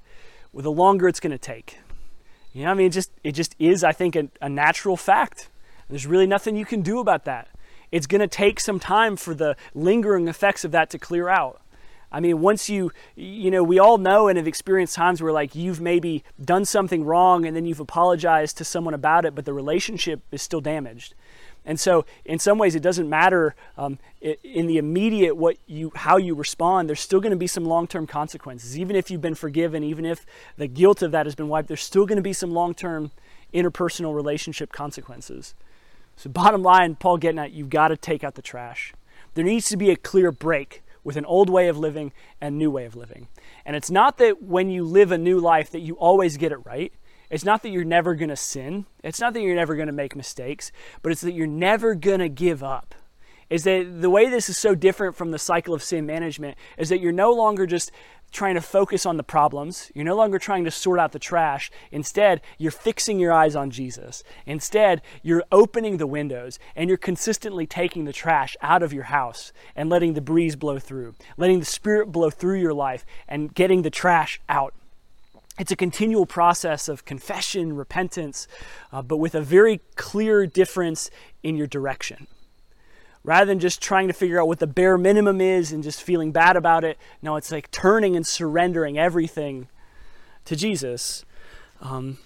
[0.54, 1.78] well, the longer it's going to take.
[2.54, 5.50] You know, I mean, it just it just is, I think, a, a natural fact.
[5.90, 7.48] There's really nothing you can do about that.
[7.92, 11.62] It's going to take some time for the lingering effects of that to clear out.
[12.12, 15.56] I mean, once you, you know, we all know and have experienced times where like
[15.56, 19.54] you've maybe done something wrong and then you've apologized to someone about it, but the
[19.54, 21.14] relationship is still damaged.
[21.66, 26.16] And so, in some ways, it doesn't matter um, in the immediate what you how
[26.16, 26.88] you respond.
[26.88, 30.26] There's still going to be some long-term consequences, even if you've been forgiven, even if
[30.56, 31.68] the guilt of that has been wiped.
[31.68, 33.12] There's still going to be some long-term
[33.54, 35.56] interpersonal relationship consequences.
[36.16, 38.94] So, bottom line, Paul getting at you've got to take out the trash.
[39.34, 42.70] There needs to be a clear break with an old way of living and new
[42.70, 43.30] way of living.
[43.66, 46.58] And it's not that when you live a new life that you always get it
[46.66, 46.92] right.
[47.30, 48.88] It's not that you're never going to sin.
[49.06, 50.70] It's not that you're never going to make mistakes,
[51.02, 52.94] but it's that you're never going to give up.
[53.50, 56.90] Is that the way this is so different from the cycle of sin management is
[56.90, 57.90] that you're no longer just
[58.32, 59.92] trying to focus on the problems.
[59.96, 61.72] You're no longer trying to sort out the trash.
[61.92, 64.24] Instead, you're fixing your eyes on Jesus.
[64.46, 69.52] Instead, you're opening the windows and you're consistently taking the trash out of your house
[69.76, 73.82] and letting the breeze blow through, letting the Spirit blow through your life and getting
[73.82, 74.74] the trash out
[75.60, 78.48] it's a continual process of confession, repentance,
[78.92, 81.10] uh, but with a very clear difference
[81.42, 82.28] in your direction.
[83.28, 86.32] Rather than just trying to figure out what the bare minimum is and just feeling
[86.32, 89.68] bad about it, no, it's like turning and surrendering everything
[90.46, 91.26] to Jesus.
[91.82, 92.20] Um,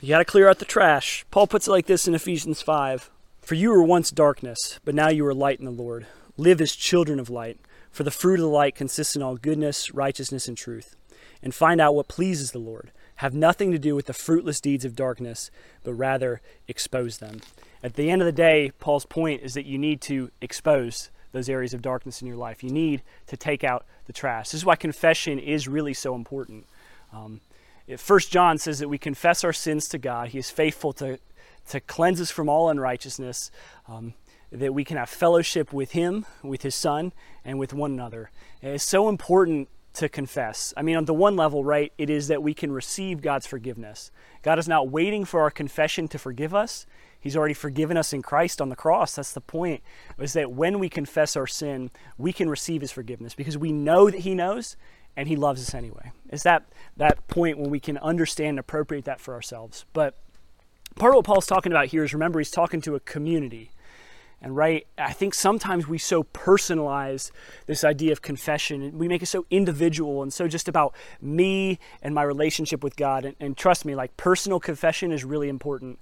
[0.00, 1.26] you got to clear out the trash.
[1.30, 3.10] Paul puts it like this in Ephesians 5
[3.42, 6.06] For you were once darkness, but now you are light in the Lord.
[6.38, 7.60] Live as children of light,
[7.90, 10.96] for the fruit of the light consists in all goodness, righteousness, and truth
[11.44, 12.90] and find out what pleases the Lord.
[13.16, 15.50] Have nothing to do with the fruitless deeds of darkness,
[15.82, 17.40] but rather expose them.
[17.82, 21.48] At the end of the day, Paul's point is that you need to expose those
[21.48, 22.62] areas of darkness in your life.
[22.64, 24.46] You need to take out the trash.
[24.46, 26.66] This is why confession is really so important.
[27.12, 27.40] Um,
[27.98, 30.28] First John says that we confess our sins to God.
[30.28, 31.18] He is faithful to,
[31.68, 33.50] to cleanse us from all unrighteousness.
[33.86, 34.14] Um,
[34.54, 37.12] that we can have fellowship with Him, with His Son,
[37.44, 38.30] and with one another.
[38.62, 40.74] And it's so important to confess.
[40.76, 44.10] I mean, on the one level, right, it is that we can receive God's forgiveness.
[44.42, 46.86] God is not waiting for our confession to forgive us.
[47.20, 49.14] He's already forgiven us in Christ on the cross.
[49.14, 49.82] That's the point.
[50.18, 54.10] Is that when we confess our sin, we can receive his forgiveness because we know
[54.10, 54.76] that he knows
[55.16, 56.12] and he loves us anyway.
[56.28, 59.86] It's that that point when we can understand and appropriate that for ourselves.
[59.92, 60.18] But
[60.96, 63.70] part of what Paul's talking about here is remember he's talking to a community.
[64.44, 67.30] And right, I think sometimes we so personalize
[67.64, 71.78] this idea of confession and we make it so individual and so just about me
[72.02, 73.24] and my relationship with God.
[73.24, 75.98] And, and trust me, like personal confession is really important.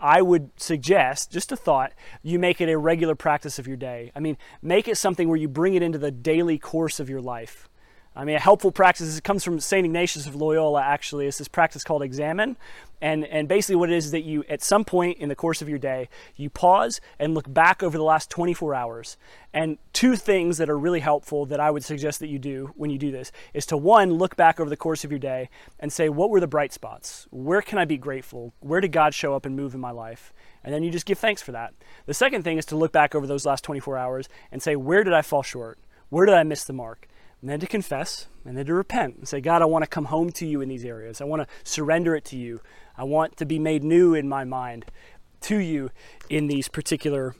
[0.00, 1.92] I would suggest, just a thought,
[2.22, 4.10] you make it a regular practice of your day.
[4.16, 7.20] I mean, make it something where you bring it into the daily course of your
[7.20, 7.68] life.
[8.16, 9.84] I mean, a helpful practice, it comes from St.
[9.84, 11.26] Ignatius of Loyola, actually.
[11.26, 12.56] It's this practice called examen.
[13.00, 15.60] And, and basically, what it is is that you, at some point in the course
[15.60, 19.16] of your day, you pause and look back over the last 24 hours.
[19.52, 22.90] And two things that are really helpful that I would suggest that you do when
[22.90, 25.50] you do this is to one, look back over the course of your day
[25.80, 27.26] and say, what were the bright spots?
[27.30, 28.54] Where can I be grateful?
[28.60, 30.32] Where did God show up and move in my life?
[30.62, 31.74] And then you just give thanks for that.
[32.06, 35.02] The second thing is to look back over those last 24 hours and say, where
[35.02, 35.78] did I fall short?
[36.10, 37.08] Where did I miss the mark?
[37.44, 40.06] And then to confess, and then to repent and say, God, I want to come
[40.06, 41.20] home to you in these areas.
[41.20, 42.62] I want to surrender it to you.
[42.96, 44.86] I want to be made new in my mind
[45.42, 45.90] to you
[46.30, 47.34] in these particular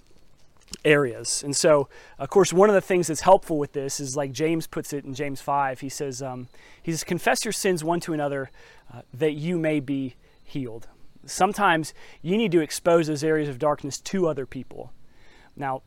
[0.84, 1.42] areas.
[1.42, 1.88] And so,
[2.18, 5.06] of course, one of the things that's helpful with this is like James puts it
[5.06, 5.80] in James 5.
[5.80, 6.48] He says, um,
[6.82, 8.50] he says, confess your sins one to another
[8.92, 10.86] uh, that you may be healed.
[11.24, 14.92] Sometimes you need to expose those areas of darkness to other people.
[15.56, 15.80] Now,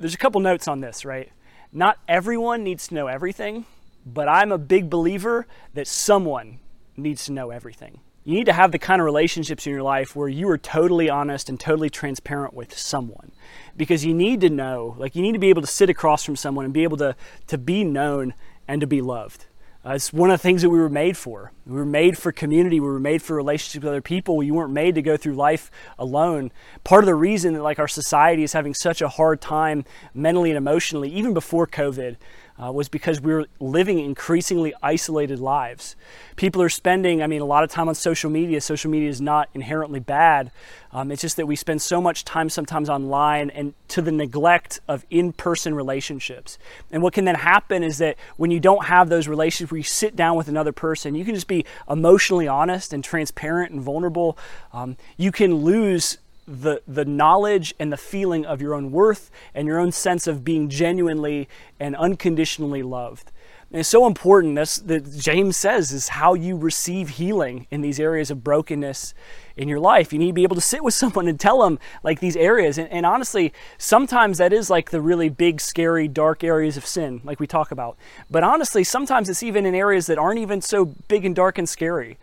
[0.00, 1.30] there's a couple notes on this, right?
[1.76, 3.66] Not everyone needs to know everything,
[4.06, 6.60] but I'm a big believer that someone
[6.96, 7.98] needs to know everything.
[8.22, 11.10] You need to have the kind of relationships in your life where you are totally
[11.10, 13.32] honest and totally transparent with someone.
[13.76, 16.36] Because you need to know, like you need to be able to sit across from
[16.36, 17.16] someone and be able to,
[17.48, 18.34] to be known
[18.68, 19.46] and to be loved.
[19.86, 21.52] Uh, it's one of the things that we were made for.
[21.66, 22.80] We were made for community.
[22.80, 24.42] We were made for relationships with other people.
[24.42, 26.52] You weren't made to go through life alone.
[26.84, 30.50] Part of the reason that like our society is having such a hard time mentally
[30.50, 32.16] and emotionally, even before COVID,
[32.62, 35.96] uh, was because we are living increasingly isolated lives.
[36.36, 38.60] People are spending, I mean, a lot of time on social media.
[38.60, 40.52] Social media is not inherently bad.
[40.92, 44.80] Um, it's just that we spend so much time sometimes online and to the neglect
[44.86, 46.56] of in person relationships.
[46.92, 49.84] And what can then happen is that when you don't have those relationships where you
[49.84, 54.38] sit down with another person, you can just be emotionally honest and transparent and vulnerable.
[54.72, 59.66] Um, you can lose the the knowledge and the feeling of your own worth and
[59.66, 61.48] your own sense of being genuinely
[61.80, 63.30] and unconditionally loved.
[63.70, 64.54] And it's so important.
[64.54, 69.14] That's that James says is how you receive healing in these areas of brokenness
[69.56, 70.12] in your life.
[70.12, 72.78] You need to be able to sit with someone and tell them like these areas.
[72.78, 77.20] And, and honestly, sometimes that is like the really big, scary, dark areas of sin,
[77.24, 77.96] like we talk about.
[78.30, 81.68] But honestly, sometimes it's even in areas that aren't even so big and dark and
[81.68, 82.16] scary.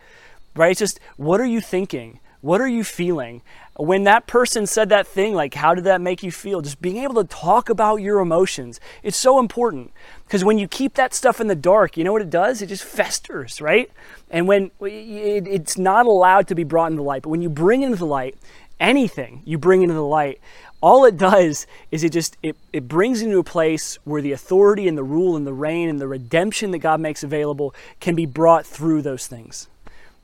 [0.54, 0.70] Right?
[0.70, 2.20] It's just what are you thinking?
[2.40, 3.40] What are you feeling?
[3.76, 6.60] When that person said that thing, like, how did that make you feel?
[6.60, 8.80] Just being able to talk about your emotions.
[9.02, 9.92] It's so important
[10.24, 12.60] because when you keep that stuff in the dark, you know what it does?
[12.60, 13.90] It just festers, right?
[14.30, 17.82] And when it's not allowed to be brought into the light, but when you bring
[17.82, 18.36] into the light,
[18.78, 20.38] anything you bring into the light,
[20.82, 24.88] all it does is it just it, it brings into a place where the authority
[24.88, 28.26] and the rule and the reign and the redemption that god makes available can be
[28.26, 29.68] brought through those things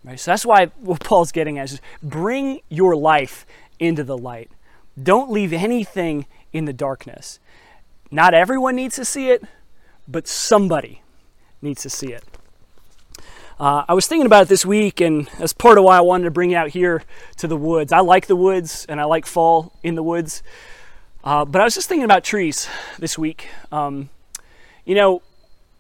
[0.05, 3.47] right so that's why what paul's getting at is bring your life
[3.79, 4.51] into the light
[5.01, 7.39] don't leave anything in the darkness
[8.11, 9.43] not everyone needs to see it
[10.07, 11.03] but somebody
[11.61, 12.25] needs to see it
[13.61, 16.25] uh, I was thinking about it this week, and that's part of why I wanted
[16.25, 17.03] to bring you out here
[17.39, 17.93] to the woods.
[17.93, 20.45] I like the woods, and I like fall in the woods.
[21.25, 22.69] Uh, but I was just thinking about trees
[23.01, 23.49] this week.
[23.73, 24.11] Um,
[24.85, 25.23] you know,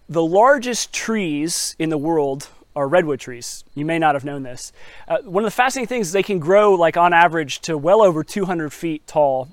[0.08, 3.64] the largest trees in the world are redwood trees.
[3.74, 4.72] You may not have known this.
[5.06, 8.02] Uh, one of the fascinating things is they can grow, like on average, to well
[8.02, 9.48] over 200 feet tall.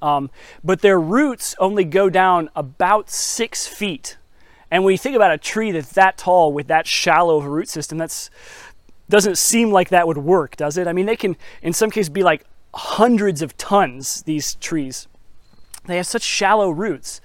[0.00, 0.30] Um,
[0.64, 4.16] but their roots only go down about six feet
[4.72, 7.50] and when you think about a tree that's that tall with that shallow of a
[7.50, 8.30] root system, that's
[9.10, 10.88] doesn't seem like that would work, does it?
[10.88, 15.08] I mean, they can in some cases be like hundreds of tons, these trees.
[15.84, 17.20] They have such shallow roots.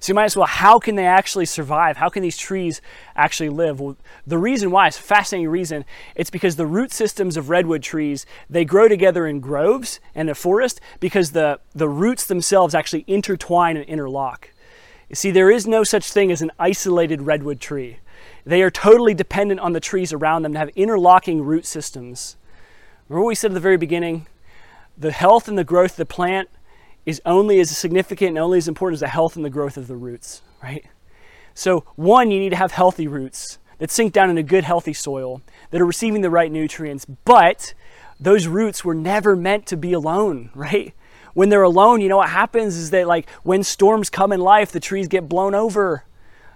[0.00, 1.98] So you might as well, how can they actually survive?
[1.98, 2.80] How can these trees
[3.14, 3.80] actually live?
[3.80, 5.84] Well, the reason why, it's a fascinating reason,
[6.14, 10.34] it's because the root systems of redwood trees, they grow together in groves and a
[10.34, 14.50] forest because the, the roots themselves actually intertwine and interlock.
[15.10, 17.98] You see, there is no such thing as an isolated redwood tree.
[18.46, 22.36] They are totally dependent on the trees around them to have interlocking root systems.
[23.08, 24.26] Remember what we said at the very beginning?
[24.96, 26.48] The health and the growth of the plant
[27.06, 29.88] is only as significant and only as important as the health and the growth of
[29.88, 30.84] the roots, right?
[31.54, 34.92] So, one, you need to have healthy roots that sink down in a good, healthy
[34.92, 37.74] soil, that are receiving the right nutrients, but
[38.18, 40.94] those roots were never meant to be alone, right?
[41.34, 44.72] when they're alone, you know what happens is that, like, when storms come in life,
[44.72, 46.04] the trees get blown over,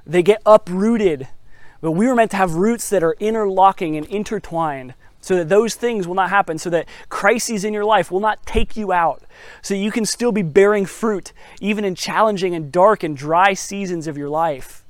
[0.07, 1.29] they get uprooted.
[1.81, 4.95] But we were meant to have roots that are interlocking and intertwined
[5.25, 8.45] so that those things will not happen, so that crises in your life will not
[8.45, 9.23] take you out,
[9.63, 11.33] so you can still be bearing fruit
[11.63, 14.85] even in challenging and dark and dry seasons of your life.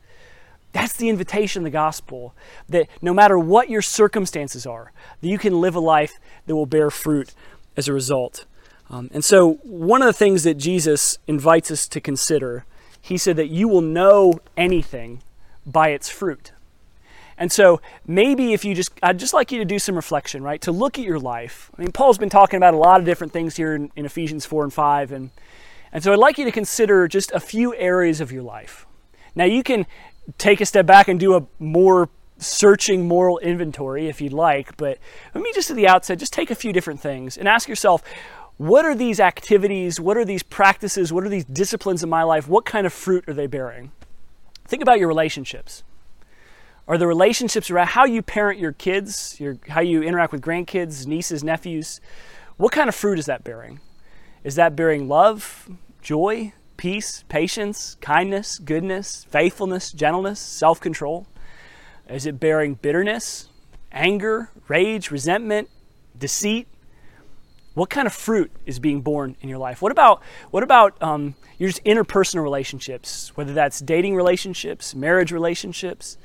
[0.72, 2.34] That's the invitation of the gospel
[2.68, 6.66] that no matter what your circumstances are, that you can live a life that will
[6.66, 7.32] bear fruit
[7.76, 8.44] as a result.
[8.90, 12.64] Um, and so, one of the things that Jesus invites us to consider,
[13.00, 15.22] he said that you will know anything
[15.64, 16.53] by its fruit.
[17.36, 20.60] And so, maybe if you just, I'd just like you to do some reflection, right?
[20.62, 21.70] To look at your life.
[21.76, 24.46] I mean, Paul's been talking about a lot of different things here in, in Ephesians
[24.46, 25.12] 4 and 5.
[25.12, 25.30] And,
[25.92, 28.86] and so, I'd like you to consider just a few areas of your life.
[29.34, 29.86] Now, you can
[30.38, 34.98] take a step back and do a more searching moral inventory if you'd like, but
[35.34, 38.02] let me just at the outset just take a few different things and ask yourself
[38.56, 42.48] what are these activities, what are these practices, what are these disciplines in my life,
[42.48, 43.90] what kind of fruit are they bearing?
[44.66, 45.82] Think about your relationships.
[46.86, 51.06] Are the relationships around how you parent your kids, your, how you interact with grandkids,
[51.06, 52.00] nieces, nephews?
[52.56, 53.80] What kind of fruit is that bearing?
[54.42, 55.68] Is that bearing love,
[56.02, 61.26] joy, peace, patience, kindness, goodness, faithfulness, gentleness, self control?
[62.08, 63.48] Is it bearing bitterness,
[63.90, 65.70] anger, rage, resentment,
[66.18, 66.68] deceit,
[67.74, 69.82] what kind of fruit is being borne in your life?
[69.82, 76.16] What about what about um, your interpersonal relationships, whether that's dating relationships, marriage relationships?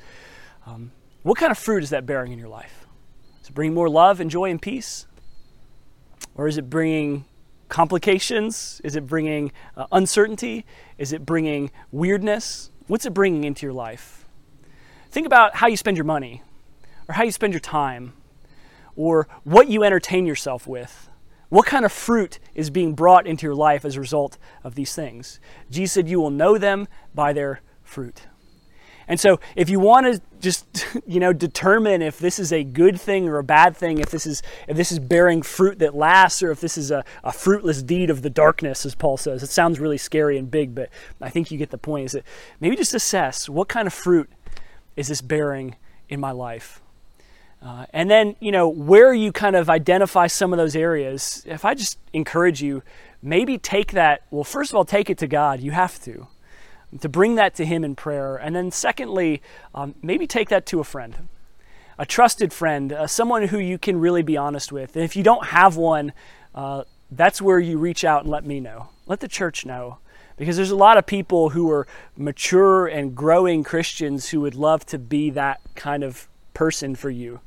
[0.70, 2.86] Um, what kind of fruit is that bearing in your life?
[3.42, 5.06] Is it bringing more love and joy and peace,
[6.36, 7.24] or is it bringing
[7.68, 8.80] complications?
[8.84, 10.64] Is it bringing uh, uncertainty?
[10.96, 12.70] Is it bringing weirdness?
[12.86, 14.26] What's it bringing into your life?
[15.10, 16.42] Think about how you spend your money,
[17.08, 18.12] or how you spend your time,
[18.94, 21.08] or what you entertain yourself with
[21.48, 24.94] what kind of fruit is being brought into your life as a result of these
[24.94, 25.40] things?
[25.68, 28.28] Jesus said, You will know them by their fruit.
[29.10, 32.98] And so, if you want to just, you know, determine if this is a good
[32.98, 36.44] thing or a bad thing, if this is if this is bearing fruit that lasts,
[36.44, 39.50] or if this is a, a fruitless deed of the darkness, as Paul says, it
[39.50, 42.06] sounds really scary and big, but I think you get the point.
[42.06, 42.24] Is that
[42.60, 44.30] maybe just assess what kind of fruit
[44.94, 45.74] is this bearing
[46.08, 46.80] in my life?
[47.60, 51.64] Uh, and then, you know, where you kind of identify some of those areas, if
[51.64, 52.82] I just encourage you,
[53.22, 55.60] maybe take that, well, first of all, take it to God.
[55.60, 56.28] You have to,
[57.00, 58.36] to bring that to Him in prayer.
[58.36, 59.42] And then, secondly,
[59.74, 61.28] um, maybe take that to a friend,
[61.98, 64.96] a trusted friend, uh, someone who you can really be honest with.
[64.96, 66.12] And if you don't have one,
[66.54, 68.88] uh, that's where you reach out and let me know.
[69.06, 69.98] Let the church know.
[70.36, 74.86] Because there's a lot of people who are mature and growing Christians who would love
[74.86, 77.40] to be that kind of person for you.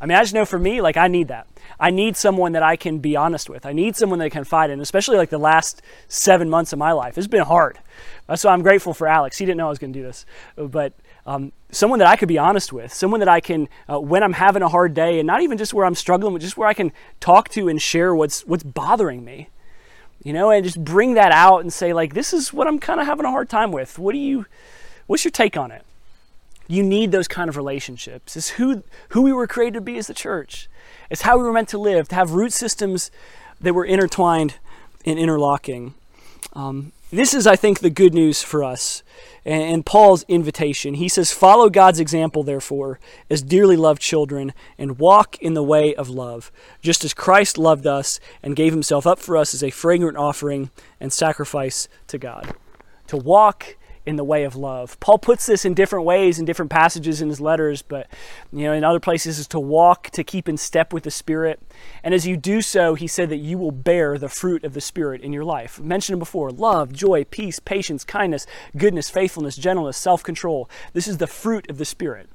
[0.00, 1.46] I mean, I just know for me, like I need that.
[1.78, 3.66] I need someone that I can be honest with.
[3.66, 6.78] I need someone that I can confide in, especially like the last seven months of
[6.78, 7.18] my life.
[7.18, 7.78] It's been hard.
[8.26, 9.38] Why I'm grateful for Alex.
[9.38, 10.26] He didn't know I was going to do this,
[10.56, 10.92] but
[11.26, 14.34] um, someone that I could be honest with, someone that I can, uh, when I'm
[14.34, 16.74] having a hard day, and not even just where I'm struggling, but just where I
[16.74, 19.48] can talk to and share what's what's bothering me,
[20.22, 23.00] you know, and just bring that out and say like, this is what I'm kind
[23.00, 23.98] of having a hard time with.
[23.98, 24.46] What do you,
[25.06, 25.82] what's your take on it?
[26.68, 28.36] You need those kind of relationships.
[28.36, 30.68] It's who who we were created to be as the church.
[31.10, 33.10] It's how we were meant to live, to have root systems
[33.60, 34.56] that were intertwined
[35.04, 35.94] and interlocking.
[36.52, 39.04] Um, this is, I think, the good news for us
[39.44, 40.94] and, and Paul's invitation.
[40.94, 42.98] He says, Follow God's example, therefore,
[43.30, 46.50] as dearly loved children, and walk in the way of love,
[46.82, 50.70] just as Christ loved us and gave himself up for us as a fragrant offering
[50.98, 52.54] and sacrifice to God.
[53.06, 53.76] To walk
[54.06, 54.98] in the way of love.
[55.00, 58.06] Paul puts this in different ways in different passages in his letters, but
[58.52, 61.60] you know, in other places is to walk, to keep in step with the Spirit.
[62.02, 64.80] And as you do so, he said that you will bear the fruit of the
[64.80, 65.80] Spirit in your life.
[65.80, 68.46] Mentioned before love, joy, peace, patience, kindness,
[68.76, 70.70] goodness, faithfulness, gentleness, self control.
[70.92, 72.28] This is the fruit of the Spirit.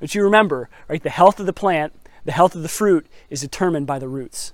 [0.00, 1.92] But you remember, right, the health of the plant,
[2.24, 4.52] the health of the fruit is determined by the roots.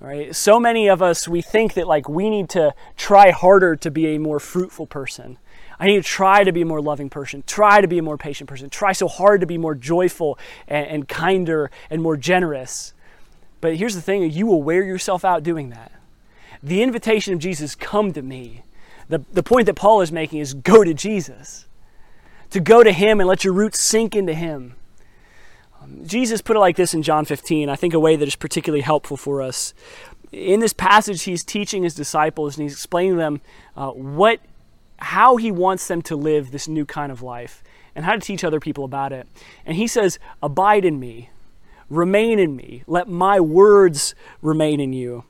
[0.00, 0.34] Right?
[0.34, 4.08] So many of us we think that like we need to try harder to be
[4.08, 5.38] a more fruitful person.
[5.78, 8.16] I need to try to be a more loving person, try to be a more
[8.16, 12.94] patient person, try so hard to be more joyful and, and kinder and more generous.
[13.60, 15.92] But here's the thing you will wear yourself out doing that.
[16.62, 18.62] The invitation of Jesus, come to me.
[19.08, 21.66] The, the point that Paul is making is go to Jesus.
[22.50, 24.76] To go to Him and let your roots sink into Him.
[25.82, 28.36] Um, Jesus put it like this in John 15, I think a way that is
[28.36, 29.74] particularly helpful for us.
[30.32, 33.40] In this passage, he's teaching his disciples and he's explaining to them
[33.76, 34.40] uh, what
[34.98, 37.62] how he wants them to live this new kind of life
[37.94, 39.26] and how to teach other people about it.
[39.64, 41.30] And he says, Abide in me,
[41.88, 45.24] remain in me, let my words remain in you.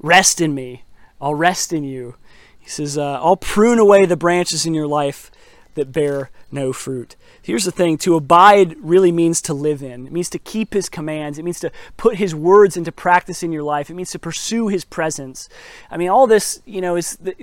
[0.00, 0.84] Rest in me,
[1.20, 2.16] I'll rest in you.
[2.58, 5.32] He says, uh, I'll prune away the branches in your life
[5.74, 7.16] that bear no fruit.
[7.40, 10.06] Here's the thing to abide really means to live in.
[10.06, 11.38] It means to keep his commands.
[11.38, 13.90] It means to put his words into practice in your life.
[13.90, 15.48] It means to pursue his presence.
[15.90, 17.34] I mean, all this, you know, is the,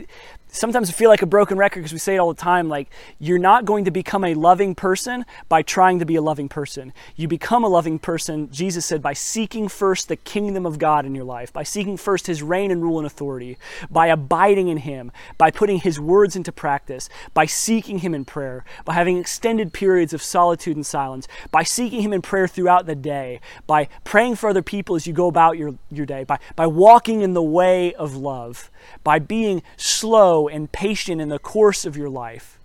[0.52, 2.90] sometimes I feel like a broken record because we say it all the time like
[3.20, 6.92] you're not going to become a loving person by trying to be a loving person.
[7.16, 11.16] You become a loving person, Jesus said, by seeking first the kingdom of God in
[11.16, 13.58] your life, by seeking first his reign and rule and authority,
[13.90, 18.66] by abiding in him, by putting his words into practice, by seeking him in prayer,
[18.86, 22.96] by having extended periods of solitude and silence, by seeking him in prayer throughout the
[22.96, 26.68] day, by praying for other people as you go about your, your day, by, by
[26.68, 28.70] walking in the way of love,
[29.02, 32.60] by being slow and patient in the course of your life,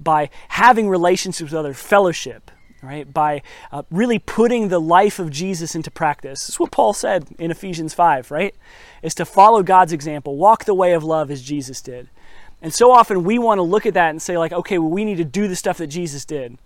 [0.00, 2.50] by having relationships with others, fellowship,
[2.82, 3.12] right?
[3.12, 6.40] By uh, really putting the life of Jesus into practice.
[6.40, 8.56] This is what Paul said in Ephesians 5, right?
[9.02, 12.08] Is to follow God's example, walk the way of love as Jesus did.
[12.62, 15.04] And so often we want to look at that and say, like, okay, well, we
[15.04, 16.58] need to do the stuff that Jesus did.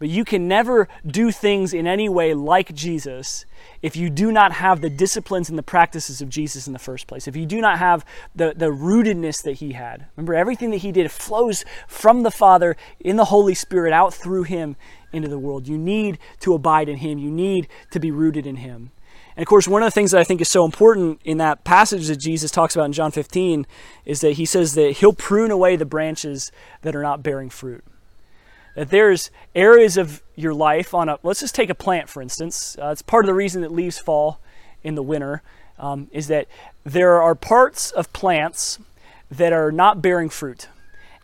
[0.00, 3.44] But you can never do things in any way like Jesus
[3.82, 7.06] if you do not have the disciplines and the practices of Jesus in the first
[7.06, 7.28] place.
[7.28, 10.06] If you do not have the, the rootedness that he had.
[10.16, 14.44] Remember, everything that he did flows from the Father in the Holy Spirit out through
[14.44, 14.74] him
[15.12, 15.68] into the world.
[15.68, 18.92] You need to abide in him, you need to be rooted in him.
[19.40, 21.64] And of course, one of the things that I think is so important in that
[21.64, 23.66] passage that Jesus talks about in John 15
[24.04, 27.82] is that he says that he'll prune away the branches that are not bearing fruit.
[28.76, 32.76] That there's areas of your life on a let's just take a plant for instance.
[32.78, 34.40] Uh, it's part of the reason that leaves fall
[34.82, 35.40] in the winter
[35.78, 36.46] um, is that
[36.84, 38.78] there are parts of plants
[39.30, 40.68] that are not bearing fruit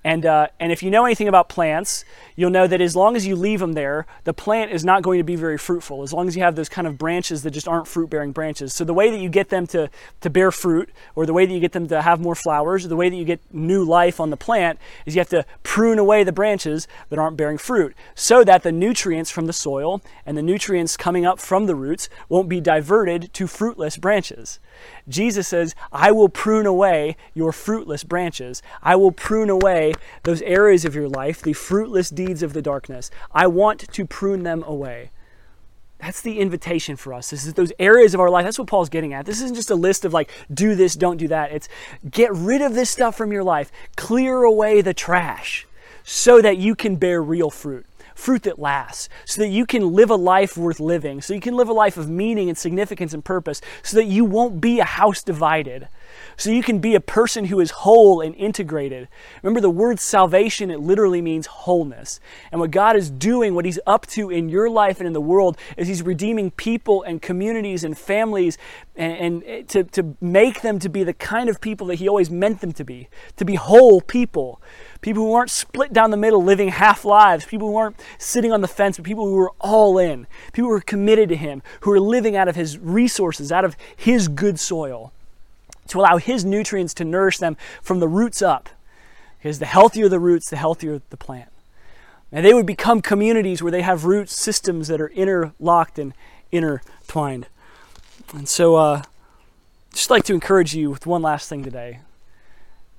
[0.07, 2.05] and, uh, and if you know anything about plants,
[2.37, 5.19] you'll know that as long as you leave them there, the plant is not going
[5.19, 7.67] to be very fruitful, as long as you have those kind of branches that just
[7.67, 8.73] aren't fruit bearing branches.
[8.73, 9.91] So, the way that you get them to,
[10.21, 12.89] to bear fruit, or the way that you get them to have more flowers, or
[12.89, 15.99] the way that you get new life on the plant, is you have to prune
[15.99, 20.39] away the branches that aren't bearing fruit so that the nutrients from the soil and
[20.39, 24.61] the nutrients coming up from the roots won't be diverted to fruitless branches.
[25.09, 28.63] Jesus says, I will prune away your fruitless branches.
[28.83, 33.11] I will prune away those areas of your life, the fruitless deeds of the darkness.
[33.33, 35.11] I want to prune them away.
[35.99, 37.31] That's the invitation for us.
[37.31, 38.45] This is those areas of our life.
[38.45, 39.25] That's what Paul's getting at.
[39.25, 41.53] This isn't just a list of like, do this, don't do that.
[41.53, 41.69] It's
[42.11, 45.67] get rid of this stuff from your life, clear away the trash
[46.05, 47.87] so that you can bear real fruit
[48.17, 51.55] fruit that lasts, so that you can live a life worth living, so you can
[51.55, 54.85] live a life of meaning and significance and purpose, so that you won't be a
[54.85, 55.87] house divided,
[56.37, 59.09] so you can be a person who is whole and integrated.
[59.43, 62.21] Remember, the word salvation, it literally means wholeness.
[62.53, 65.21] And what God is doing, what He's up to in your life and in the
[65.21, 68.59] world, is He's redeeming people and communities and families
[68.95, 72.31] and, and to, to make them to be the kind of people that He always
[72.31, 74.61] meant them to be, to be whole people.
[75.01, 77.45] People who aren't split down the middle, living half lives.
[77.45, 80.27] People who aren't sitting on the fence, but people who are all in.
[80.53, 83.77] People who are committed to Him, who are living out of His resources, out of
[83.97, 85.13] His good soil,
[85.89, 88.69] to allow His nutrients to nourish them from the roots up.
[89.39, 91.51] Because the healthier the roots, the healthier the plant.
[92.33, 96.13] And they would become communities where they have root systems that are interlocked and
[96.51, 97.47] intertwined.
[98.35, 99.03] And so, uh,
[99.93, 102.01] just like to encourage you with one last thing today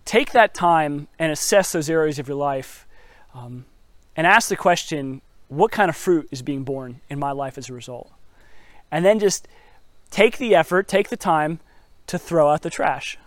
[0.08, 2.88] take that time and assess those areas of your life
[3.36, 3.66] um,
[4.16, 7.70] and ask the question what kind of fruit is being borne in my life as
[7.70, 8.12] a result?
[8.90, 9.48] And then just
[10.10, 11.60] take the effort, take the time
[12.08, 13.18] to throw out the trash.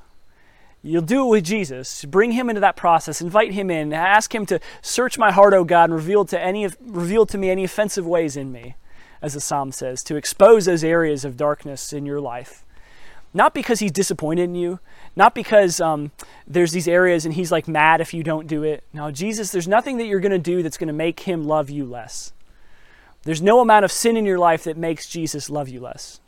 [0.83, 2.05] You'll do it with Jesus.
[2.07, 3.21] Bring him into that process.
[3.21, 3.93] Invite him in.
[3.93, 7.51] Ask him to search my heart, O God, and reveal to any reveal to me
[7.51, 8.77] any offensive ways in me,
[9.21, 12.65] as the psalm says, to expose those areas of darkness in your life.
[13.33, 14.81] Not because he's disappointed in you,
[15.15, 16.11] not because um,
[16.47, 18.83] there's these areas and he's like mad if you don't do it.
[18.93, 21.71] No, Jesus, there's nothing that you're going to do that's going to make him love
[21.71, 22.33] you less.
[23.23, 26.20] There's no amount of sin in your life that makes Jesus love you less.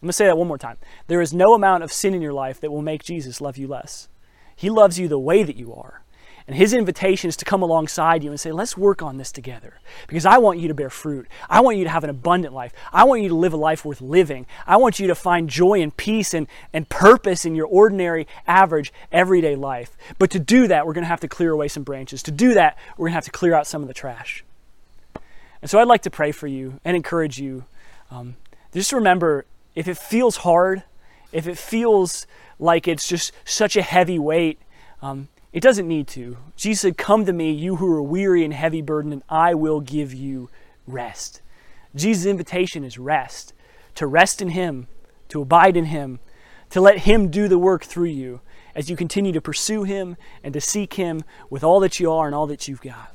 [0.00, 0.78] I'm going to say that one more time.
[1.08, 3.68] There is no amount of sin in your life that will make Jesus love you
[3.68, 4.08] less.
[4.56, 6.02] He loves you the way that you are.
[6.46, 9.78] And his invitation is to come alongside you and say, let's work on this together.
[10.08, 11.28] Because I want you to bear fruit.
[11.48, 12.72] I want you to have an abundant life.
[12.92, 14.46] I want you to live a life worth living.
[14.66, 18.92] I want you to find joy and peace and, and purpose in your ordinary, average,
[19.12, 19.96] everyday life.
[20.18, 22.22] But to do that, we're going to have to clear away some branches.
[22.24, 24.42] To do that, we're going to have to clear out some of the trash.
[25.62, 27.64] And so I'd like to pray for you and encourage you.
[28.10, 28.36] Um,
[28.72, 29.44] just remember
[29.74, 30.82] if it feels hard,
[31.32, 32.26] if it feels
[32.58, 34.60] like it's just such a heavy weight,
[35.02, 36.36] um, it doesn't need to.
[36.56, 39.80] Jesus said, Come to me, you who are weary and heavy burdened, and I will
[39.80, 40.48] give you
[40.86, 41.42] rest.
[41.94, 43.52] Jesus' invitation is rest
[43.96, 44.86] to rest in Him,
[45.28, 46.20] to abide in Him,
[46.70, 48.40] to let Him do the work through you
[48.74, 52.26] as you continue to pursue Him and to seek Him with all that you are
[52.26, 53.12] and all that you've got.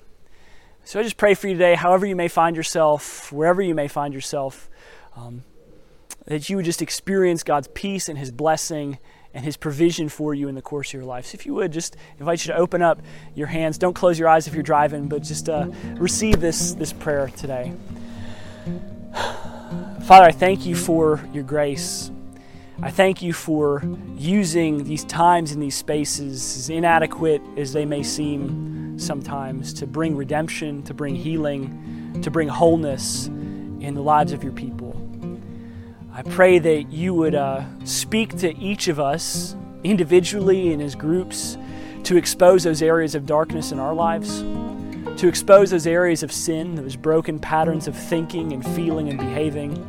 [0.84, 3.88] So I just pray for you today, however you may find yourself, wherever you may
[3.88, 4.70] find yourself,
[5.16, 5.44] um,
[6.26, 8.98] that you would just experience God's peace and His blessing
[9.34, 11.28] and His provision for you in the course of your life.
[11.28, 13.02] So if you would, just invite you to open up
[13.36, 13.78] your hands.
[13.78, 17.74] Don't close your eyes if you're driving, but just uh, receive this, this prayer today.
[20.04, 22.12] Father, I thank you for your grace.
[22.82, 23.82] I thank you for
[24.18, 30.16] using these times and these spaces, as inadequate as they may seem sometimes, to bring
[30.16, 34.85] redemption, to bring healing, to bring wholeness in the lives of your people.
[36.18, 39.54] I pray that you would uh, speak to each of us
[39.84, 41.58] individually and as groups
[42.04, 44.40] to expose those areas of darkness in our lives,
[45.20, 49.86] to expose those areas of sin, those broken patterns of thinking and feeling and behaving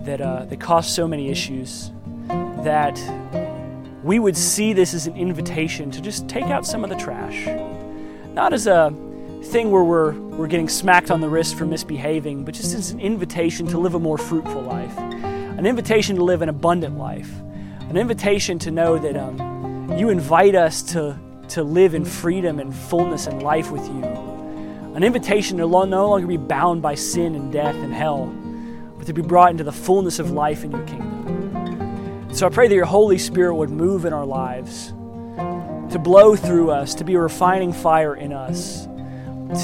[0.00, 1.90] that, uh, that cause so many issues,
[2.62, 3.00] that
[4.02, 7.46] we would see this as an invitation to just take out some of the trash.
[8.34, 8.92] Not as a
[9.44, 13.00] thing where we're, we're getting smacked on the wrist for misbehaving, but just as an
[13.00, 14.94] invitation to live a more fruitful life
[15.64, 17.40] an invitation to live an abundant life,
[17.88, 22.76] an invitation to know that um, you invite us to, to live in freedom and
[22.76, 24.04] fullness and life with you,
[24.94, 28.26] an invitation to no longer be bound by sin and death and hell,
[28.98, 32.28] but to be brought into the fullness of life in your kingdom.
[32.34, 34.88] So I pray that your Holy Spirit would move in our lives,
[35.94, 38.84] to blow through us, to be a refining fire in us,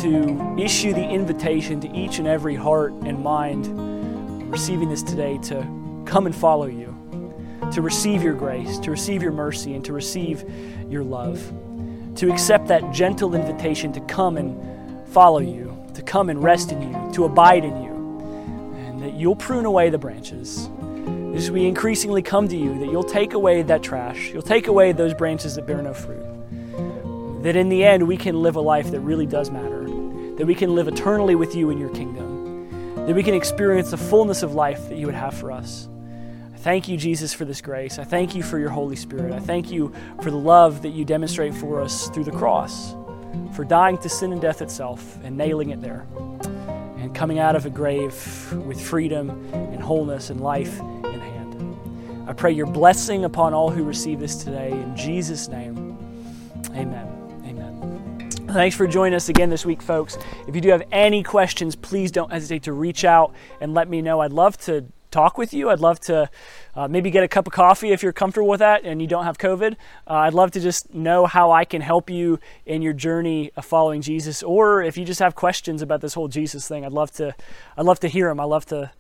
[0.01, 3.69] to issue the invitation to each and every heart and mind
[4.51, 5.80] receiving this today to
[6.11, 6.95] come and follow you,
[7.73, 10.45] to receive your grace, to receive your mercy, and to receive
[10.89, 11.41] your love,
[12.17, 16.83] to accept that gentle invitation to come and follow you, to come and rest in
[16.83, 17.91] you, to abide in you,
[18.77, 20.69] and that you'll prune away the branches.
[21.35, 24.91] As we increasingly come to you, that you'll take away that trash, you'll take away
[24.91, 26.25] those branches that bear no fruit.
[27.45, 29.85] That in the end, we can live a life that really does matter,
[30.37, 33.97] that we can live eternally with you in your kingdom, that we can experience the
[33.97, 35.87] fullness of life that you would have for us.
[36.63, 37.99] Thank you, Jesus, for this grace.
[37.99, 39.33] I thank you for your Holy Spirit.
[39.33, 42.95] I thank you for the love that you demonstrate for us through the cross,
[43.55, 46.07] for dying to sin and death itself and nailing it there,
[46.99, 48.13] and coming out of a grave
[48.67, 52.29] with freedom and wholeness and life in hand.
[52.29, 54.71] I pray your blessing upon all who receive this today.
[54.71, 55.97] In Jesus' name,
[56.73, 57.07] amen.
[57.47, 58.31] Amen.
[58.49, 60.19] Thanks for joining us again this week, folks.
[60.47, 63.33] If you do have any questions, please don't hesitate to reach out
[63.63, 64.21] and let me know.
[64.21, 65.71] I'd love to talk with you.
[65.71, 66.31] I'd love to
[66.75, 69.25] uh, maybe get a cup of coffee if you're comfortable with that and you don't
[69.25, 69.73] have COVID.
[70.07, 73.65] Uh, I'd love to just know how I can help you in your journey of
[73.65, 77.11] following Jesus, or if you just have questions about this whole Jesus thing, I'd love
[77.13, 77.35] to.
[77.77, 78.41] I'd love to hear them.
[78.41, 78.91] I love to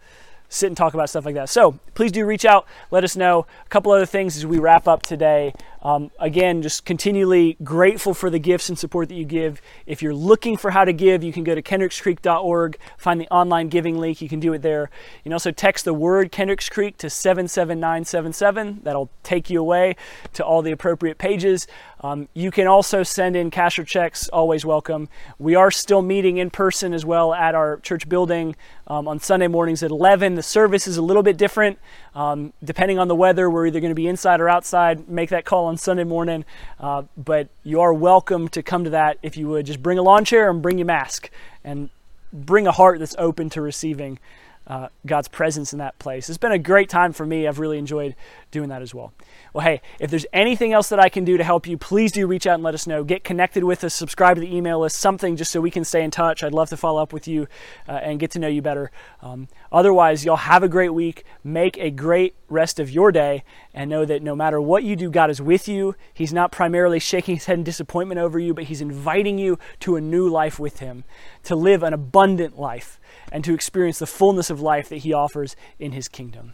[0.48, 1.48] sit and talk about stuff like that.
[1.48, 2.66] So please do reach out.
[2.90, 3.46] Let us know.
[3.64, 5.54] A couple other things as we wrap up today.
[5.82, 9.62] Um, again, just continually grateful for the gifts and support that you give.
[9.86, 13.68] If you're looking for how to give, you can go to kendrickscreek.org, find the online
[13.68, 14.20] giving link.
[14.20, 14.90] You can do it there.
[15.18, 18.80] You can also text the word Kendricks Creek to 77977.
[18.82, 19.96] That'll take you away
[20.34, 21.66] to all the appropriate pages.
[22.02, 25.08] Um, you can also send in cash or checks, always welcome.
[25.38, 28.56] We are still meeting in person as well at our church building
[28.86, 30.34] um, on Sunday mornings at 11.
[30.34, 31.78] The service is a little bit different.
[32.14, 35.08] Um, depending on the weather, we're either going to be inside or outside.
[35.08, 36.44] Make that call on Sunday morning.
[36.78, 39.64] Uh, but you are welcome to come to that if you would.
[39.64, 41.30] Just bring a lawn chair and bring your mask
[41.64, 41.88] and
[42.32, 44.18] bring a heart that's open to receiving
[44.66, 46.28] uh, God's presence in that place.
[46.28, 47.46] It's been a great time for me.
[47.46, 48.14] I've really enjoyed
[48.50, 49.12] doing that as well.
[49.52, 52.26] Well, hey, if there's anything else that I can do to help you, please do
[52.26, 53.02] reach out and let us know.
[53.04, 56.02] Get connected with us, subscribe to the email list, something just so we can stay
[56.02, 56.42] in touch.
[56.42, 57.48] I'd love to follow up with you
[57.88, 58.90] uh, and get to know you better.
[59.22, 61.24] Um, otherwise, y'all have a great week.
[61.42, 65.10] Make a great rest of your day and know that no matter what you do,
[65.10, 65.94] God is with you.
[66.12, 69.96] He's not primarily shaking his head in disappointment over you, but He's inviting you to
[69.96, 71.04] a new life with Him,
[71.44, 73.00] to live an abundant life,
[73.32, 76.52] and to experience the fullness of life that He offers in His kingdom.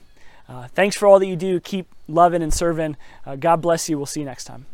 [0.48, 1.60] Uh, thanks for all that you do.
[1.60, 2.96] Keep loving and serving.
[3.24, 3.96] Uh, God bless you.
[3.96, 4.66] We'll see you next time.